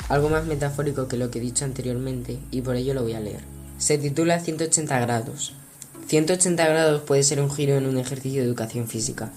Algo 0.09 0.29
más 0.29 0.45
metafórico 0.45 1.09
que 1.09 1.17
lo 1.17 1.31
que 1.31 1.39
he 1.39 1.43
dicho 1.43 1.65
anteriormente 1.65 2.39
y 2.51 2.61
por 2.61 2.77
ello 2.77 2.93
lo 2.93 3.03
voy 3.03 3.15
a 3.15 3.21
leer. 3.21 3.41
Se 3.79 3.97
titula 3.97 4.39
180 4.39 5.01
grados. 5.01 5.55
180 6.07 6.67
grados 6.67 7.03
puede 7.03 7.23
ser 7.23 7.41
un 7.41 7.51
giro 7.51 7.77
en 7.77 7.87
un 7.87 7.97
ejercicio 7.97 8.43
de 8.43 8.47
educación 8.47 8.87
física. 8.87 9.33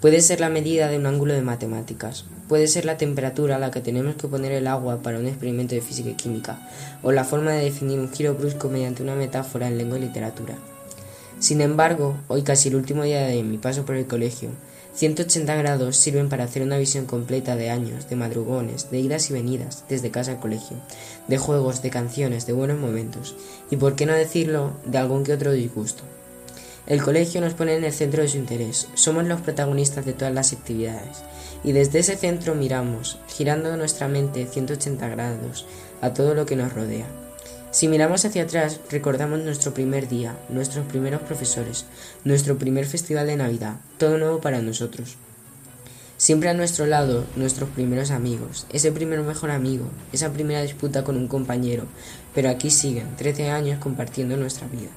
Puede 0.00 0.20
ser 0.20 0.40
la 0.40 0.48
medida 0.48 0.88
de 0.88 0.98
un 0.98 1.06
ángulo 1.06 1.34
de 1.34 1.42
matemáticas. 1.42 2.24
Puede 2.48 2.66
ser 2.66 2.84
la 2.84 2.96
temperatura 2.96 3.56
a 3.56 3.58
la 3.60 3.70
que 3.70 3.80
tenemos 3.80 4.16
que 4.16 4.28
poner 4.28 4.52
el 4.52 4.66
agua 4.66 5.02
para 5.02 5.18
un 5.18 5.26
experimento 5.26 5.76
de 5.76 5.80
física 5.80 6.10
y 6.10 6.14
química. 6.14 6.58
O 7.02 7.12
la 7.12 7.24
forma 7.24 7.52
de 7.52 7.64
definir 7.64 8.00
un 8.00 8.12
giro 8.12 8.34
brusco 8.34 8.68
mediante 8.68 9.02
una 9.04 9.14
metáfora 9.14 9.68
en 9.68 9.78
lengua 9.78 9.98
y 9.98 10.02
literatura. 10.02 10.56
Sin 11.40 11.60
embargo, 11.60 12.16
hoy 12.26 12.42
casi 12.42 12.68
el 12.68 12.74
último 12.74 13.04
día 13.04 13.26
de 13.26 13.44
mi 13.44 13.58
paso 13.58 13.84
por 13.84 13.94
el 13.94 14.08
colegio, 14.08 14.50
180 14.94 15.54
grados 15.54 15.96
sirven 15.96 16.28
para 16.28 16.42
hacer 16.42 16.62
una 16.62 16.78
visión 16.78 17.06
completa 17.06 17.54
de 17.54 17.70
años, 17.70 18.08
de 18.08 18.16
madrugones, 18.16 18.90
de 18.90 18.98
idas 18.98 19.30
y 19.30 19.34
venidas, 19.34 19.84
desde 19.88 20.10
casa 20.10 20.32
al 20.32 20.40
colegio, 20.40 20.76
de 21.28 21.38
juegos, 21.38 21.80
de 21.80 21.90
canciones, 21.90 22.46
de 22.46 22.54
buenos 22.54 22.80
momentos, 22.80 23.36
y 23.70 23.76
por 23.76 23.94
qué 23.94 24.04
no 24.04 24.14
decirlo, 24.14 24.72
de 24.84 24.98
algún 24.98 25.22
que 25.22 25.32
otro 25.32 25.52
disgusto. 25.52 26.02
El 26.88 27.02
colegio 27.02 27.40
nos 27.40 27.54
pone 27.54 27.76
en 27.76 27.84
el 27.84 27.92
centro 27.92 28.22
de 28.22 28.28
su 28.28 28.38
interés, 28.38 28.88
somos 28.94 29.24
los 29.24 29.40
protagonistas 29.40 30.04
de 30.04 30.14
todas 30.14 30.34
las 30.34 30.52
actividades, 30.52 31.18
y 31.62 31.70
desde 31.70 32.00
ese 32.00 32.16
centro 32.16 32.56
miramos, 32.56 33.20
girando 33.28 33.76
nuestra 33.76 34.08
mente 34.08 34.44
180 34.44 35.06
grados, 35.06 35.66
a 36.00 36.12
todo 36.12 36.34
lo 36.34 36.46
que 36.46 36.56
nos 36.56 36.72
rodea. 36.72 37.06
Si 37.70 37.86
miramos 37.86 38.24
hacia 38.24 38.44
atrás, 38.44 38.80
recordamos 38.90 39.40
nuestro 39.40 39.74
primer 39.74 40.08
día, 40.08 40.38
nuestros 40.48 40.86
primeros 40.86 41.20
profesores, 41.20 41.84
nuestro 42.24 42.56
primer 42.56 42.86
festival 42.86 43.26
de 43.26 43.36
Navidad, 43.36 43.76
todo 43.98 44.16
nuevo 44.16 44.40
para 44.40 44.62
nosotros. 44.62 45.16
Siempre 46.16 46.48
a 46.48 46.54
nuestro 46.54 46.86
lado, 46.86 47.26
nuestros 47.36 47.68
primeros 47.68 48.10
amigos, 48.10 48.66
ese 48.72 48.90
primer 48.90 49.20
mejor 49.20 49.50
amigo, 49.50 49.84
esa 50.14 50.32
primera 50.32 50.62
disputa 50.62 51.04
con 51.04 51.18
un 51.18 51.28
compañero, 51.28 51.84
pero 52.34 52.48
aquí 52.48 52.70
siguen, 52.70 53.14
13 53.16 53.50
años 53.50 53.78
compartiendo 53.78 54.38
nuestra 54.38 54.66
vida. 54.66 54.90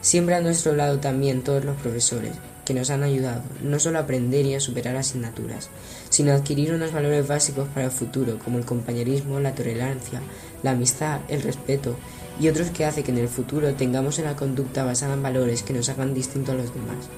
Siempre 0.00 0.34
a 0.34 0.40
nuestro 0.40 0.74
lado 0.74 0.98
también 0.98 1.42
todos 1.42 1.64
los 1.64 1.76
profesores, 1.76 2.32
que 2.68 2.74
nos 2.74 2.90
han 2.90 3.02
ayudado 3.02 3.40
no 3.62 3.78
solo 3.80 3.96
a 3.96 4.02
aprender 4.02 4.44
y 4.44 4.54
a 4.54 4.60
superar 4.60 4.94
asignaturas, 4.94 5.70
sino 6.10 6.32
a 6.32 6.34
adquirir 6.34 6.74
unos 6.74 6.92
valores 6.92 7.26
básicos 7.26 7.66
para 7.68 7.86
el 7.86 7.90
futuro, 7.90 8.38
como 8.44 8.58
el 8.58 8.66
compañerismo, 8.66 9.40
la 9.40 9.54
tolerancia, 9.54 10.20
la 10.62 10.72
amistad, 10.72 11.20
el 11.28 11.40
respeto 11.40 11.96
y 12.38 12.48
otros 12.48 12.68
que 12.68 12.84
hace 12.84 13.02
que 13.02 13.10
en 13.10 13.16
el 13.16 13.28
futuro 13.28 13.72
tengamos 13.72 14.18
una 14.18 14.36
conducta 14.36 14.84
basada 14.84 15.14
en 15.14 15.22
valores 15.22 15.62
que 15.62 15.72
nos 15.72 15.88
hagan 15.88 16.12
distintos 16.12 16.54
a 16.54 16.58
los 16.58 16.74
demás. 16.74 17.08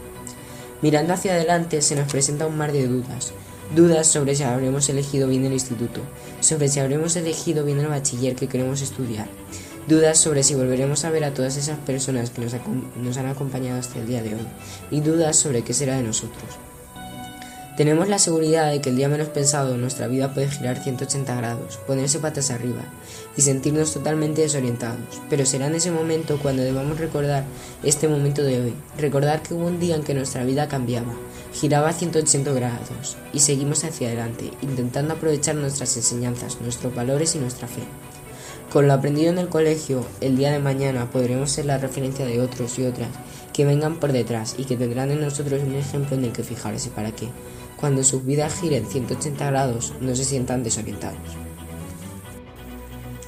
Mirando 0.82 1.14
hacia 1.14 1.32
adelante 1.32 1.82
se 1.82 1.96
nos 1.96 2.08
presenta 2.08 2.46
un 2.46 2.56
mar 2.56 2.70
de 2.70 2.86
dudas. 2.86 3.32
Dudas 3.74 4.06
sobre 4.06 4.36
si 4.36 4.44
habremos 4.44 4.88
elegido 4.88 5.26
bien 5.26 5.44
el 5.44 5.52
instituto, 5.52 6.00
sobre 6.38 6.68
si 6.68 6.78
habremos 6.78 7.16
elegido 7.16 7.64
bien 7.64 7.80
el 7.80 7.88
bachiller 7.88 8.36
que 8.36 8.46
queremos 8.46 8.82
estudiar. 8.82 9.26
Dudas 9.88 10.18
sobre 10.18 10.42
si 10.42 10.54
volveremos 10.54 11.04
a 11.04 11.10
ver 11.10 11.24
a 11.24 11.34
todas 11.34 11.56
esas 11.56 11.78
personas 11.78 12.30
que 12.30 12.42
nos, 12.42 13.16
han 13.16 13.26
acompañado 13.26 13.80
hasta 13.80 13.98
el 13.98 14.06
día 14.06 14.22
de 14.22 14.34
hoy. 14.34 14.46
Y 14.90 15.00
dudas 15.00 15.36
sobre 15.36 15.62
qué 15.62 15.74
será 15.74 15.96
de 15.96 16.02
nosotros. 16.02 16.58
Tenemos 17.76 18.08
la 18.08 18.18
seguridad 18.18 18.70
de 18.70 18.82
que 18.82 18.90
el 18.90 18.96
día 18.96 19.08
menos 19.08 19.28
pensado 19.28 19.78
nuestra 19.78 20.06
vida 20.06 20.34
puede 20.34 20.50
girar 20.50 20.82
180 20.82 21.34
grados, 21.34 21.78
ponerse 21.86 22.18
patas 22.18 22.50
arriba 22.50 22.82
y 23.38 23.40
sentirnos 23.40 23.94
totalmente 23.94 24.42
desorientados. 24.42 25.00
Pero 25.30 25.46
será 25.46 25.68
en 25.68 25.74
ese 25.74 25.90
momento 25.90 26.38
cuando 26.42 26.62
debamos 26.62 26.98
recordar 26.98 27.44
este 27.82 28.06
momento 28.06 28.42
de 28.42 28.60
hoy, 28.60 28.74
recordar 28.98 29.42
que 29.42 29.54
hubo 29.54 29.66
un 29.66 29.80
día 29.80 29.96
en 29.96 30.02
que 30.02 30.12
nuestra 30.12 30.44
vida 30.44 30.68
cambiaba, 30.68 31.14
giraba 31.54 31.92
180 31.94 32.52
grados 32.52 33.16
y 33.32 33.40
seguimos 33.40 33.82
hacia 33.84 34.08
adelante, 34.08 34.50
intentando 34.60 35.14
aprovechar 35.14 35.54
nuestras 35.54 35.96
enseñanzas, 35.96 36.60
nuestros 36.60 36.94
valores 36.94 37.34
y 37.34 37.38
nuestra 37.38 37.66
fe. 37.66 37.82
Con 38.70 38.86
lo 38.86 38.94
aprendido 38.94 39.32
en 39.32 39.38
el 39.38 39.48
colegio, 39.48 40.06
el 40.20 40.36
día 40.36 40.52
de 40.52 40.60
mañana 40.60 41.10
podremos 41.10 41.50
ser 41.50 41.66
la 41.66 41.78
referencia 41.78 42.24
de 42.24 42.40
otros 42.40 42.78
y 42.78 42.84
otras 42.84 43.08
que 43.52 43.64
vengan 43.64 43.96
por 43.96 44.12
detrás 44.12 44.54
y 44.58 44.64
que 44.64 44.76
tendrán 44.76 45.10
en 45.10 45.20
nosotros 45.20 45.60
un 45.64 45.74
ejemplo 45.74 46.16
en 46.16 46.26
el 46.26 46.32
que 46.32 46.44
fijarse 46.44 46.88
para 46.90 47.10
que, 47.10 47.28
cuando 47.76 48.04
sus 48.04 48.24
vidas 48.24 48.60
giren 48.60 48.86
180 48.86 49.44
grados, 49.44 49.92
no 50.00 50.14
se 50.14 50.24
sientan 50.24 50.62
desorientados. 50.62 51.18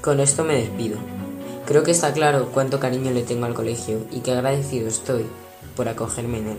Con 0.00 0.20
esto 0.20 0.44
me 0.44 0.54
despido. 0.54 0.98
Creo 1.66 1.82
que 1.82 1.90
está 1.90 2.12
claro 2.12 2.50
cuánto 2.54 2.78
cariño 2.78 3.10
le 3.10 3.22
tengo 3.22 3.44
al 3.46 3.54
colegio 3.54 4.06
y 4.12 4.20
qué 4.20 4.30
agradecido 4.30 4.86
estoy 4.86 5.26
por 5.74 5.88
acogerme 5.88 6.38
en 6.38 6.48
él. 6.50 6.58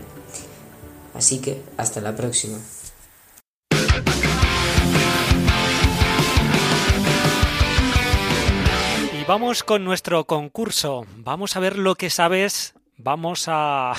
Así 1.14 1.38
que, 1.38 1.62
hasta 1.78 2.02
la 2.02 2.14
próxima. 2.14 2.58
Vamos 9.26 9.64
con 9.64 9.84
nuestro 9.84 10.26
concurso. 10.26 11.06
Vamos 11.16 11.56
a 11.56 11.60
ver 11.60 11.78
lo 11.78 11.94
que 11.94 12.10
sabes. 12.10 12.74
Vamos 12.98 13.46
a 13.48 13.92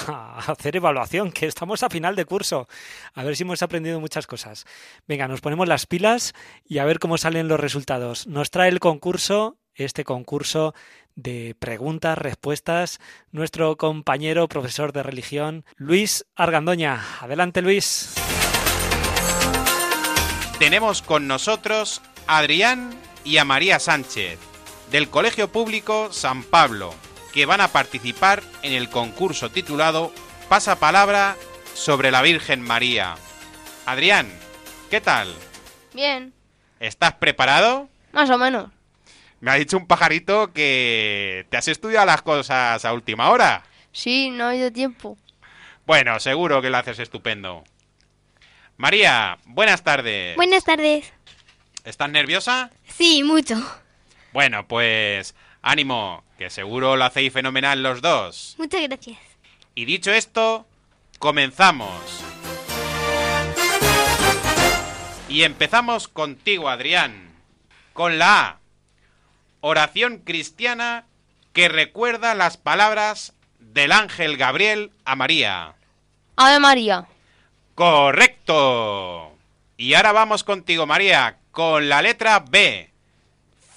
hacer 0.51 0.75
evaluación, 0.75 1.31
que 1.31 1.47
estamos 1.47 1.81
a 1.81 1.89
final 1.89 2.15
de 2.15 2.25
curso. 2.25 2.67
A 3.15 3.23
ver 3.23 3.35
si 3.35 3.41
hemos 3.41 3.63
aprendido 3.63 3.99
muchas 3.99 4.27
cosas. 4.27 4.65
Venga, 5.07 5.27
nos 5.27 5.41
ponemos 5.41 5.67
las 5.67 5.87
pilas 5.87 6.33
y 6.63 6.77
a 6.77 6.85
ver 6.85 6.99
cómo 6.99 7.17
salen 7.17 7.47
los 7.47 7.59
resultados. 7.59 8.27
Nos 8.27 8.51
trae 8.51 8.69
el 8.69 8.79
concurso, 8.79 9.57
este 9.73 10.03
concurso 10.03 10.75
de 11.15 11.55
preguntas, 11.57 12.19
respuestas, 12.19 12.99
nuestro 13.31 13.77
compañero 13.77 14.47
profesor 14.47 14.93
de 14.93 15.01
religión, 15.01 15.65
Luis 15.75 16.27
Argandoña. 16.35 17.03
Adelante, 17.19 17.63
Luis. 17.63 18.13
Tenemos 20.59 21.01
con 21.01 21.27
nosotros 21.27 22.03
a 22.27 22.37
Adrián 22.37 22.91
y 23.23 23.37
a 23.37 23.45
María 23.45 23.79
Sánchez, 23.79 24.37
del 24.91 25.09
Colegio 25.09 25.51
Público 25.51 26.11
San 26.11 26.43
Pablo, 26.43 26.93
que 27.33 27.45
van 27.45 27.61
a 27.61 27.69
participar 27.69 28.43
en 28.61 28.73
el 28.73 28.89
concurso 28.89 29.49
titulado 29.49 30.11
Pasa 30.49 30.79
Palabra 30.79 31.35
sobre 31.73 32.11
la 32.11 32.21
Virgen 32.21 32.61
María. 32.61 33.15
Adrián, 33.85 34.31
¿qué 34.89 35.01
tal? 35.01 35.33
Bien, 35.93 36.33
¿Estás 36.79 37.13
preparado? 37.13 37.89
más 38.11 38.29
o 38.29 38.37
menos. 38.37 38.69
Me 39.41 39.51
ha 39.51 39.55
dicho 39.55 39.77
un 39.77 39.87
pajarito 39.87 40.53
que 40.53 41.45
te 41.49 41.57
has 41.57 41.67
estudiado 41.67 42.05
las 42.05 42.21
cosas 42.21 42.83
a 42.85 42.93
última 42.93 43.29
hora. 43.29 43.63
Sí, 43.91 44.29
no 44.29 44.45
ha 44.45 44.49
habido 44.51 44.71
tiempo. 44.71 45.17
Bueno, 45.85 46.19
seguro 46.19 46.61
que 46.61 46.69
lo 46.69 46.77
haces 46.77 46.99
estupendo. 46.99 47.63
María, 48.77 49.37
buenas 49.45 49.83
tardes. 49.83 50.35
Buenas 50.35 50.63
tardes. 50.63 51.11
¿Estás 51.83 52.09
nerviosa? 52.09 52.71
Sí, 52.87 53.23
mucho. 53.23 53.55
Bueno, 54.35 54.67
pues 54.67 55.33
ánimo, 55.61 56.25
que 56.37 56.49
seguro 56.49 56.97
lo 56.97 57.05
hacéis 57.05 57.31
fenomenal 57.31 57.81
los 57.81 58.01
dos. 58.01 58.55
Muchas 58.57 58.81
gracias. 58.81 59.17
Y 59.75 59.85
dicho 59.85 60.11
esto, 60.11 60.65
comenzamos. 61.19 62.21
Y 65.29 65.43
empezamos 65.43 66.09
contigo, 66.09 66.67
Adrián, 66.67 67.33
con 67.93 68.19
la 68.19 68.41
A. 68.41 68.59
Oración 69.61 70.17
cristiana 70.17 71.05
que 71.53 71.69
recuerda 71.69 72.35
las 72.35 72.57
palabras 72.57 73.31
del 73.59 73.93
ángel 73.93 74.35
Gabriel 74.35 74.91
a 75.05 75.15
María. 75.15 75.75
Ave 76.35 76.59
María. 76.59 77.05
Correcto. 77.73 79.31
Y 79.77 79.93
ahora 79.93 80.11
vamos 80.11 80.43
contigo, 80.43 80.85
María, 80.85 81.37
con 81.53 81.87
la 81.87 82.01
letra 82.01 82.43
B. 82.45 82.91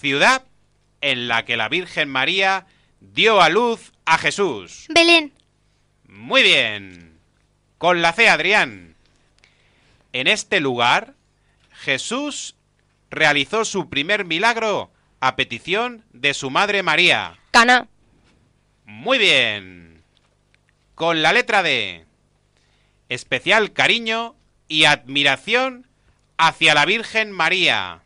Ciudad 0.00 0.42
en 1.00 1.28
la 1.28 1.44
que 1.44 1.56
la 1.56 1.68
Virgen 1.68 2.08
María 2.08 2.66
dio 3.00 3.40
a 3.40 3.48
luz 3.48 3.92
a 4.04 4.18
Jesús. 4.18 4.86
Belén. 4.88 5.32
Muy 6.08 6.42
bien. 6.42 7.18
Con 7.78 8.02
la 8.02 8.12
C, 8.12 8.28
Adrián. 8.28 8.96
En 10.12 10.26
este 10.26 10.60
lugar, 10.60 11.14
Jesús 11.70 12.56
realizó 13.10 13.64
su 13.64 13.88
primer 13.88 14.24
milagro 14.24 14.90
a 15.20 15.36
petición 15.36 16.04
de 16.12 16.34
su 16.34 16.50
madre 16.50 16.82
María. 16.82 17.38
Cana. 17.50 17.88
Muy 18.84 19.18
bien. 19.18 20.02
Con 20.94 21.22
la 21.22 21.32
letra 21.32 21.62
D. 21.62 22.04
Especial 23.08 23.72
cariño 23.72 24.34
y 24.66 24.84
admiración 24.84 25.86
hacia 26.36 26.74
la 26.74 26.84
Virgen 26.84 27.32
María. 27.32 28.02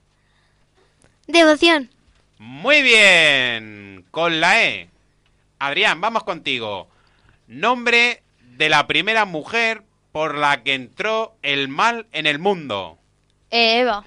Devoción. 1.27 1.91
Muy 2.45 2.83
bien. 2.83 4.05
Con 4.11 4.41
la 4.41 4.65
E. 4.65 4.89
Adrián, 5.61 6.01
vamos 6.01 6.25
contigo. 6.25 6.89
Nombre 7.47 8.25
de 8.41 8.69
la 8.69 8.89
primera 8.89 9.27
mujer 9.27 9.85
por 10.11 10.35
la 10.37 10.65
que 10.65 10.75
entró 10.75 11.37
el 11.43 11.69
mal 11.69 12.09
en 12.11 12.27
el 12.27 12.41
mundo. 12.41 12.99
Eh, 13.53 13.83
Eva. 13.83 14.05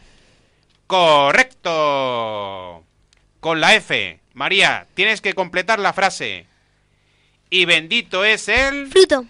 Correcto. 0.86 1.64
Con 3.40 3.62
la 3.62 3.74
F. 3.76 4.20
María, 4.34 4.86
tienes 4.96 5.22
que 5.22 5.32
completar 5.32 5.80
la 5.80 5.94
frase. 5.94 6.46
Y 7.50 7.64
bendito 7.64 8.26
es 8.26 8.50
el... 8.50 8.88
Fruto. 8.92 9.28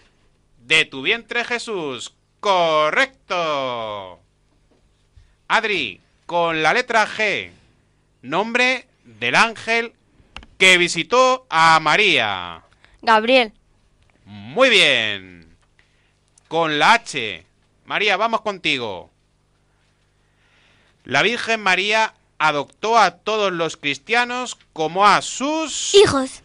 De 0.57 0.83
tu 0.85 1.03
vientre 1.03 1.45
Jesús. 1.45 2.15
Correcto. 2.39 4.19
Adri, 5.47 6.01
con 6.25 6.63
la 6.63 6.73
letra 6.73 7.05
G. 7.05 7.51
Nombre 8.23 8.87
del 9.05 9.35
ángel 9.35 9.93
que 10.57 10.77
visitó 10.77 11.45
a 11.49 11.79
María. 11.79 12.63
Gabriel. 13.01 13.53
Muy 14.25 14.69
bien. 14.69 15.55
Con 16.47 16.79
la 16.79 16.93
H. 16.93 17.45
María, 17.85 18.17
vamos 18.17 18.41
contigo. 18.41 19.11
La 21.03 21.21
Virgen 21.21 21.61
María 21.61 22.13
adoptó 22.39 22.97
a 22.97 23.11
todos 23.11 23.53
los 23.53 23.77
cristianos 23.77 24.57
como 24.73 25.05
a 25.05 25.21
sus... 25.21 25.93
Hijos. 25.95 26.41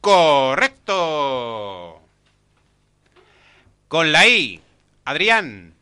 Correcto. 0.00 2.00
Con 3.88 4.12
la 4.12 4.26
I. 4.26 4.60
Adrián. 5.04 5.74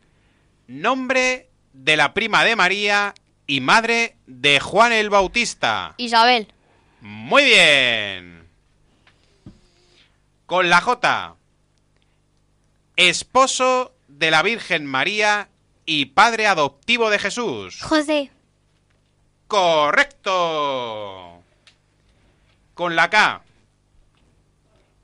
Nombre 0.67 1.49
de 1.73 1.97
la 1.97 2.13
prima 2.13 2.43
de 2.43 2.55
María 2.55 3.15
y 3.49 3.61
madre 3.61 4.15
de 4.27 4.59
Juan 4.59 4.91
el 4.91 5.09
Bautista. 5.09 5.95
Isabel. 5.97 6.53
Muy 7.01 7.43
bien. 7.45 8.47
Con 10.45 10.69
la 10.69 10.79
J. 10.81 11.35
Esposo 12.95 13.95
de 14.07 14.29
la 14.29 14.43
Virgen 14.43 14.85
María 14.85 15.49
y 15.87 16.05
padre 16.05 16.45
adoptivo 16.45 17.09
de 17.09 17.17
Jesús. 17.17 17.81
José. 17.81 18.29
Correcto. 19.47 21.41
Con 22.75 22.95
la 22.95 23.09
K. 23.09 23.41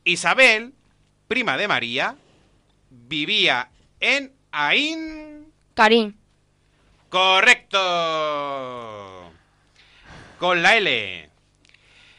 Isabel, 0.04 0.76
prima 1.28 1.58
de 1.58 1.68
María, 1.68 2.16
vivía 2.92 3.72
en 4.00 4.32
Ain. 4.52 5.52
Karim. 5.74 6.14
Correcto. 7.16 7.80
Con 10.38 10.62
la 10.62 10.76
L. 10.76 11.30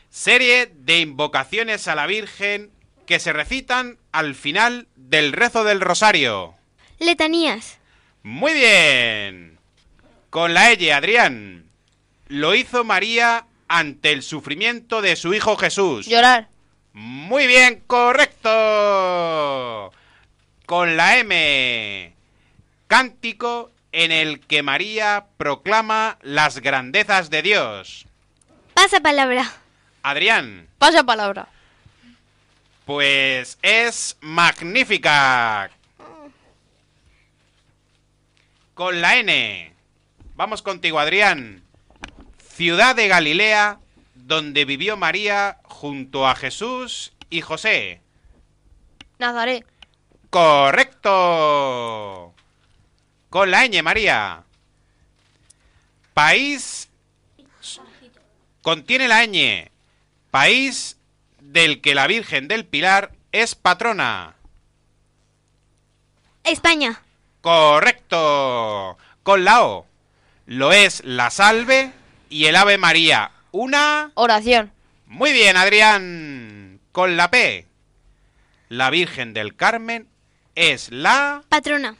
Serie 0.09 0.73
de 0.75 1.01
invocaciones 1.01 1.87
a 1.87 1.95
la 1.95 2.07
Virgen 2.07 2.71
que 3.05 3.19
se 3.19 3.35
recitan 3.35 3.99
al 4.11 4.35
final 4.35 4.89
del 4.97 5.35
rezo 5.35 5.65
del 5.65 5.83
rosario. 5.83 6.55
Letanías. 6.99 7.77
Muy 8.23 8.55
bien. 8.55 9.59
Con 10.31 10.55
la 10.55 10.73
L, 10.73 10.91
Adrián. 10.95 11.67
Lo 12.29 12.55
hizo 12.55 12.83
María 12.83 13.45
ante 13.69 14.13
el 14.13 14.23
sufrimiento 14.23 15.03
de 15.03 15.17
su 15.17 15.35
hijo 15.35 15.59
Jesús. 15.59 16.07
Llorar. 16.07 16.49
Muy 16.95 17.47
bien, 17.47 17.83
correcto. 17.87 18.51
Con 20.65 20.97
la 20.97 21.19
M. 21.19 22.15
Cántico 22.87 23.73
en 23.97 24.13
el 24.13 24.41
que 24.41 24.63
María 24.63 25.25
proclama 25.39 26.19
las 26.21 26.59
grandezas 26.59 27.31
de 27.31 27.41
Dios? 27.41 28.05
Pasa 28.75 29.01
palabra. 29.01 29.51
Adrián, 30.03 30.69
Pasa 30.79 31.03
palabra. 31.03 31.49
pues 32.85 33.59
es 33.63 34.19
magnífica. 34.21 35.71
Con 38.75 39.01
la 39.01 39.17
N. 39.17 39.73
Vamos 40.35 40.61
contigo, 40.61 40.99
Adrián. 40.99 41.63
Ciudad 42.55 42.95
de 42.95 43.09
Galilea, 43.09 43.79
donde 44.15 44.67
vivió 44.67 44.99
María 44.99 45.57
junto 45.65 46.29
a 46.29 46.35
Jesús 46.35 47.15
y 47.31 47.41
José. 47.41 48.03
Nazaret. 49.19 49.65
Correcto. 50.29 52.35
Con 53.37 53.51
la 53.51 53.66
ñ, 53.66 53.82
María. 53.82 54.45
País. 56.14 56.89
Contiene 58.62 59.09
la 59.09 59.26
ñ. 59.26 59.70
País 60.30 60.97
del 61.41 61.82
que 61.82 61.95
la 61.95 62.07
Virgen 62.07 62.49
del 62.49 62.64
Pilar 62.64 63.12
es 63.32 63.55
patrona. 63.55 64.37
España. 66.45 67.03
Correcto. 67.43 68.97
Con 69.22 69.45
la 69.45 69.66
O. 69.66 69.87
Lo 70.47 70.72
es 70.72 71.05
la 71.05 71.28
salve 71.28 71.93
y 72.30 72.47
el 72.47 72.57
Ave 72.57 72.78
María. 72.78 73.32
Una. 73.53 74.12
Oración. 74.14 74.72
Muy 75.05 75.34
bien, 75.34 75.59
Adrián. 75.59 76.80
Con 76.91 77.18
la 77.18 77.30
P. 77.30 77.66
La 78.70 78.89
Virgen 78.89 79.34
del 79.34 79.55
Carmen 79.57 80.09
es 80.55 80.91
la 80.91 81.43
Patrona. 81.51 81.97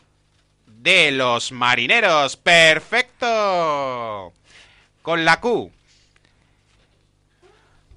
De 0.87 1.11
los 1.11 1.51
marineros. 1.51 2.37
Perfecto. 2.37 4.33
Con 5.03 5.25
la 5.25 5.41
Q. 5.41 5.73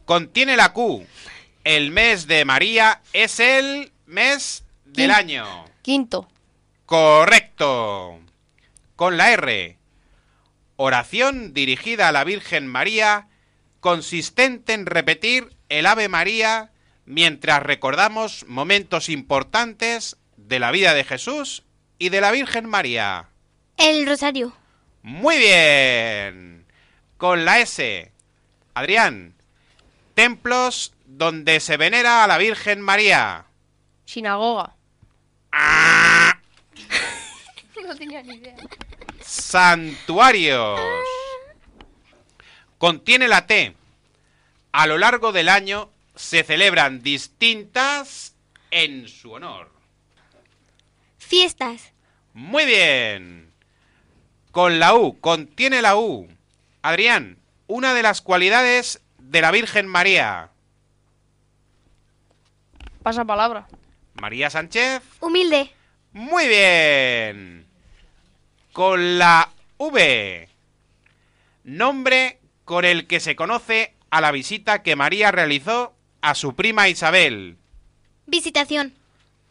Contiene 0.06 0.58
la 0.58 0.74
Q. 0.74 1.06
El 1.64 1.92
mes 1.92 2.26
de 2.26 2.46
María 2.46 3.04
es 3.14 3.40
el 3.40 3.92
mes 4.08 4.64
del 4.86 5.12
año. 5.12 5.46
Quinto. 5.84 6.28
Correcto. 6.88 8.20
Con 8.96 9.18
la 9.18 9.34
R. 9.34 9.78
Oración 10.76 11.54
dirigida 11.54 12.08
a 12.08 12.12
la 12.12 12.24
Virgen 12.24 12.66
María, 12.66 13.28
consistente 13.82 14.74
en 14.74 14.88
repetir 14.88 15.56
el 15.68 15.86
Ave 15.86 16.10
María 16.10 16.72
mientras 17.06 17.62
recordamos 17.62 18.48
momentos 18.48 19.10
importantes 19.10 20.18
de 20.38 20.58
la 20.58 20.72
vida 20.72 20.96
de 20.96 21.04
Jesús 21.04 21.62
y 22.00 22.10
de 22.10 22.22
la 22.22 22.32
Virgen 22.32 22.68
María. 22.68 23.28
El 23.78 24.08
Rosario. 24.08 24.54
Muy 25.04 25.38
bien. 25.38 26.66
Con 27.18 27.46
la 27.46 27.60
S. 27.60 28.12
Adrián. 28.74 29.36
Templos 30.16 30.94
donde 31.06 31.60
se 31.60 31.78
venera 31.78 32.24
a 32.24 32.28
la 32.28 32.38
Virgen 32.38 32.82
María. 32.82 33.46
Sinagoga. 34.06 34.76
Ah. 35.52 36.40
no 37.86 37.96
tenía 37.96 38.24
ni 38.24 38.36
idea. 38.36 38.56
Santuarios. 39.22 40.80
Contiene 42.78 43.28
la 43.28 43.46
T. 43.46 43.76
A 44.72 44.88
lo 44.88 44.98
largo 44.98 45.32
del 45.32 45.50
año 45.50 45.90
se 46.16 46.44
celebran 46.44 47.02
distintas 47.02 48.36
en 48.72 49.08
su 49.08 49.32
honor. 49.34 49.79
Fiestas. 51.30 51.94
Muy 52.34 52.66
bien. 52.66 53.54
Con 54.50 54.80
la 54.80 54.96
U. 54.96 55.20
Contiene 55.20 55.84
la 55.84 55.96
U. 55.96 56.28
Adrián, 56.82 57.38
una 57.68 57.94
de 57.94 58.02
las 58.02 58.22
cualidades 58.22 59.00
de 59.20 59.42
la 59.42 59.52
Virgen 59.52 59.86
María. 59.86 60.50
Pasa 63.04 63.26
palabra. 63.26 63.68
María 64.20 64.50
Sánchez. 64.50 65.04
Humilde. 65.20 65.72
Muy 66.14 66.48
bien. 66.48 67.68
Con 68.74 69.20
la 69.20 69.52
V. 69.78 70.50
Nombre 71.64 72.40
con 72.66 72.86
el 72.86 73.06
que 73.06 73.20
se 73.20 73.36
conoce 73.36 73.94
a 74.10 74.20
la 74.20 74.32
visita 74.32 74.82
que 74.82 74.96
María 74.96 75.32
realizó 75.32 75.94
a 76.22 76.34
su 76.34 76.56
prima 76.56 76.90
Isabel. 76.90 77.60
Visitación. 78.26 78.96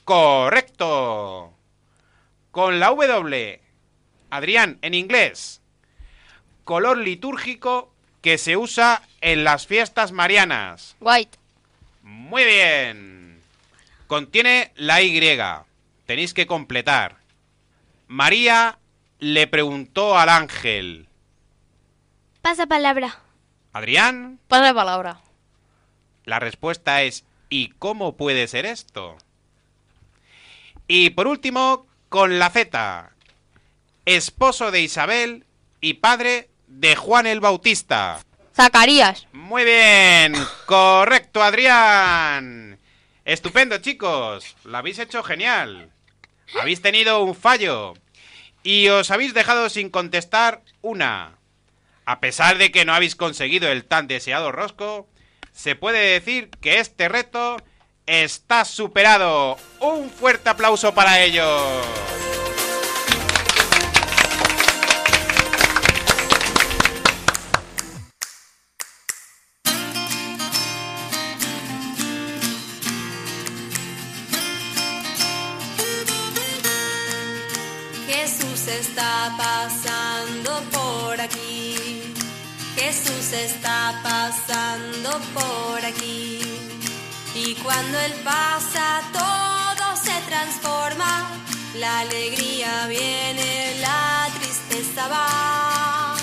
Correcto. 0.05 1.55
Con 2.51 2.81
la 2.81 2.89
W. 2.89 3.61
Adrián, 4.31 4.79
en 4.83 4.95
inglés. 4.95 5.61
Color 6.65 6.99
litúrgico 6.99 7.93
que 8.21 8.39
se 8.39 8.57
usa 8.57 9.03
en 9.21 9.45
las 9.45 9.67
fiestas 9.67 10.13
marianas. 10.13 10.97
White. 11.01 11.39
Muy 12.03 12.45
bien. 12.45 13.41
Contiene 14.07 14.73
la 14.77 15.03
Y. 15.03 15.21
Tenéis 16.07 16.35
que 16.35 16.47
completar. 16.47 17.17
María 18.07 18.79
le 19.19 19.47
preguntó 19.47 20.19
al 20.19 20.29
ángel. 20.31 21.09
Pasa 22.41 22.67
palabra. 22.67 23.21
Adrián, 23.73 24.41
Pasa 24.49 24.73
palabra. 24.73 25.21
la 26.25 26.39
respuesta 26.41 27.03
es 27.03 27.25
¿y 27.51 27.69
cómo 27.79 28.17
puede 28.17 28.49
ser 28.49 28.65
esto? 28.65 29.17
Y 30.87 31.11
por 31.11 31.27
último, 31.27 31.87
con 32.09 32.39
la 32.39 32.51
Z. 32.51 33.11
Esposo 34.05 34.71
de 34.71 34.81
Isabel 34.81 35.45
y 35.81 35.95
padre 35.95 36.49
de 36.67 36.97
Juan 36.97 37.27
el 37.27 37.41
Bautista. 37.41 38.21
Zacarías. 38.55 39.27
Muy 39.33 39.65
bien, 39.65 40.35
correcto, 40.67 41.43
Adrián. 41.43 42.79
Estupendo, 43.25 43.79
chicos. 43.79 44.57
Lo 44.65 44.79
habéis 44.79 44.99
hecho 44.99 45.23
genial. 45.23 45.91
Habéis 46.59 46.83
tenido 46.83 47.23
un 47.23 47.35
fallo. 47.35 47.95
Y 48.63 48.89
os 48.89 49.11
habéis 49.11 49.35
dejado 49.35 49.69
sin 49.69 49.91
contestar 49.91 50.63
una. 50.81 51.37
A 52.05 52.21
pesar 52.21 52.59
de 52.59 52.73
que 52.73 52.85
no 52.85 52.95
habéis 52.95 53.17
conseguido 53.17 53.71
el 53.71 53.85
tan 53.85 54.09
deseado 54.09 54.51
rosco, 54.51 55.07
se 55.53 55.77
puede 55.77 55.99
decir 55.99 56.51
que 56.61 56.81
este 56.81 57.09
reto 57.09 57.59
está 58.09 58.65
superado. 58.65 59.59
Un 59.81 60.11
fuerte 60.11 60.49
aplauso 60.49 60.95
para 60.95 61.21
ellos. 61.21 61.47
Jesús 78.07 78.67
está 78.69 79.37
pasando 79.37 80.63
por 80.73 81.21
aquí. 81.21 82.15
Jesús 82.75 83.33
está 83.33 84.01
pasando 84.03 85.21
por 85.35 85.85
aquí. 85.85 86.88
Y 87.41 87.55
cuando 87.55 88.01
Él 88.01 88.15
pasa 88.25 89.01
todo 89.13 89.97
se 89.97 90.17
transforma. 90.29 91.31
La 91.77 92.01
alegría 92.01 92.87
viene, 92.89 93.77
la 93.81 94.29
tristeza 94.39 95.07
va. 95.07 96.17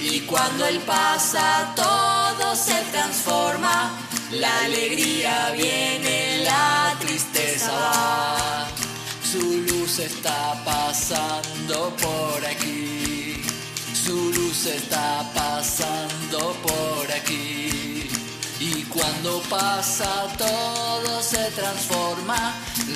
Y 0.00 0.20
cuando 0.20 0.66
Él 0.66 0.78
pasa 0.86 1.72
todo 1.74 2.54
se 2.54 2.80
transforma. 2.92 3.98
La 4.30 4.64
alegría 4.64 5.50
viene, 5.56 6.44
la 6.44 6.94
tristeza 7.00 7.72
va. 7.72 8.68
Su 9.24 9.42
luz 9.68 9.98
está 9.98 10.54
pasando 10.64 11.96
por 11.96 12.46
aquí. 12.46 13.42
Su 13.92 14.32
luz 14.32 14.66
está 14.66 15.28
pasando 15.34 16.54
por 16.62 17.10
aquí. 17.10 17.69
Cuando 18.92 19.40
pasa 19.42 20.26
todo 20.36 21.22
se 21.22 21.50
transforma. 21.52 22.54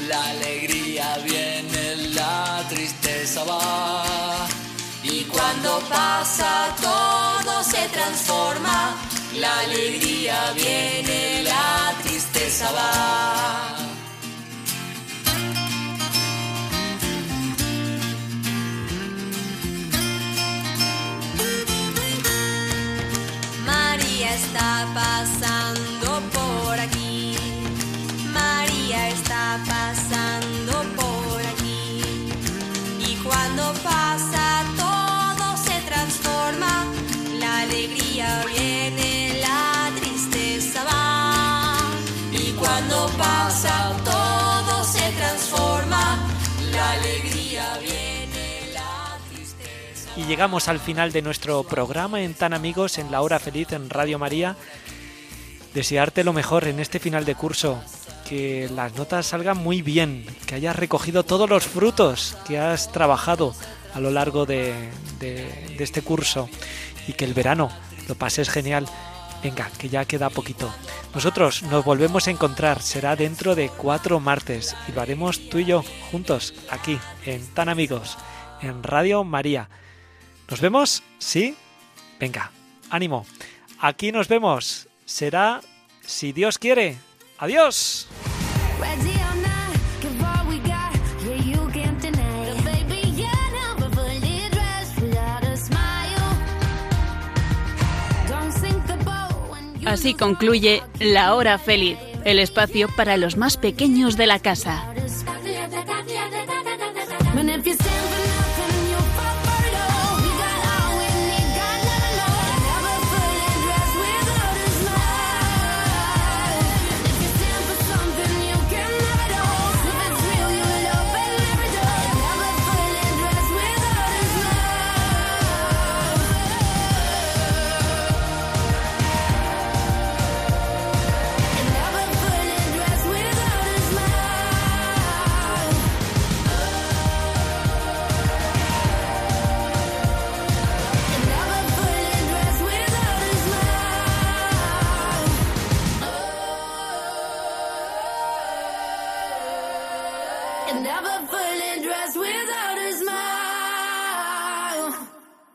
La 0.09 0.31
alegría 0.31 1.19
viene, 1.25 1.97
la 2.15 2.65
tristeza 2.69 3.45
va. 3.45 4.47
Y 5.05 5.23
cuando 5.25 5.79
pasa 5.89 6.75
todo 6.83 7.63
se 7.63 7.89
transforma. 7.89 8.97
La 9.37 9.61
alegría 9.61 10.53
viene, 10.55 11.45
la 11.45 11.95
tristeza 12.03 12.73
va. 12.73 13.75
María 23.65 24.35
está 24.35 24.87
pasando 24.95 25.84
llegamos 50.27 50.69
al 50.69 50.79
final 50.81 51.13
de 51.13 51.23
nuestro 51.23 51.63
programa 51.65 52.21
en 52.23 52.35
Tan 52.35 52.53
Amigos 52.55 52.99
en 52.99 53.11
la 53.11 53.21
Hora 53.21 53.39
Feliz 53.39 53.73
en 53.73 53.91
Radio 53.91 54.19
María. 54.19 54.57
Desearte 55.75 56.25
lo 56.25 56.33
mejor 56.33 56.67
en 56.69 56.81
este 56.81 56.99
final 56.99 57.25
de 57.25 57.35
curso, 57.35 57.83
que 58.29 58.69
las 58.75 58.95
notas 58.95 59.27
salgan 59.27 59.59
muy 59.59 59.83
bien, 59.83 60.25
que 60.47 60.55
hayas 60.55 60.77
recogido 60.77 61.25
todos 61.25 61.49
los 61.51 61.65
frutos 61.65 62.37
que 62.47 62.59
has 62.59 62.93
trabajado 62.93 63.55
a 63.93 64.01
lo 64.01 64.11
largo 64.11 64.47
de- 64.47 64.91
de 65.19 65.77
este 65.79 66.03
curso 66.03 66.49
y 67.09 67.13
que 67.15 67.25
el 67.25 67.35
verano 67.35 67.71
lo 68.09 68.15
pases 68.15 68.49
genial. 68.49 68.87
Venga, 69.43 69.71
que 69.79 69.91
ya 69.91 70.07
queda 70.07 70.31
poquito. 70.31 70.73
Nosotros 71.15 71.63
nos 71.65 71.85
volvemos 71.85 72.27
a 72.27 72.31
encontrar, 72.31 72.81
será 72.81 73.15
dentro 73.15 73.55
de 73.55 73.69
cuatro 73.69 74.19
martes 74.21 74.75
y 74.89 74.93
lo 74.93 75.03
haremos 75.03 75.51
tú 75.51 75.59
y 75.59 75.67
yo 75.67 75.85
juntos 76.11 76.55
aquí 76.71 76.99
en 77.27 77.47
Tan 77.53 77.69
Amigos, 77.69 78.17
en 78.63 78.83
Radio 78.83 79.23
María. 79.23 79.69
¿Nos 80.49 80.61
vemos? 80.61 81.03
¿Sí? 81.19 81.57
Venga, 82.21 82.51
ánimo. 82.91 83.27
Aquí 83.81 84.13
nos 84.13 84.29
vemos. 84.29 84.89
Será, 85.05 85.61
si 86.01 86.33
Dios 86.33 86.59
quiere. 86.59 86.97
Adiós. 87.39 88.09
Así 99.87 100.15
concluye 100.15 100.83
La 100.99 101.35
Hora 101.35 101.59
Feliz, 101.59 101.99
el 102.25 102.39
espacio 102.39 102.89
para 102.97 103.17
los 103.17 103.37
más 103.37 103.57
pequeños 103.57 104.17
de 104.17 104.27
la 104.27 104.39
casa. 104.39 104.94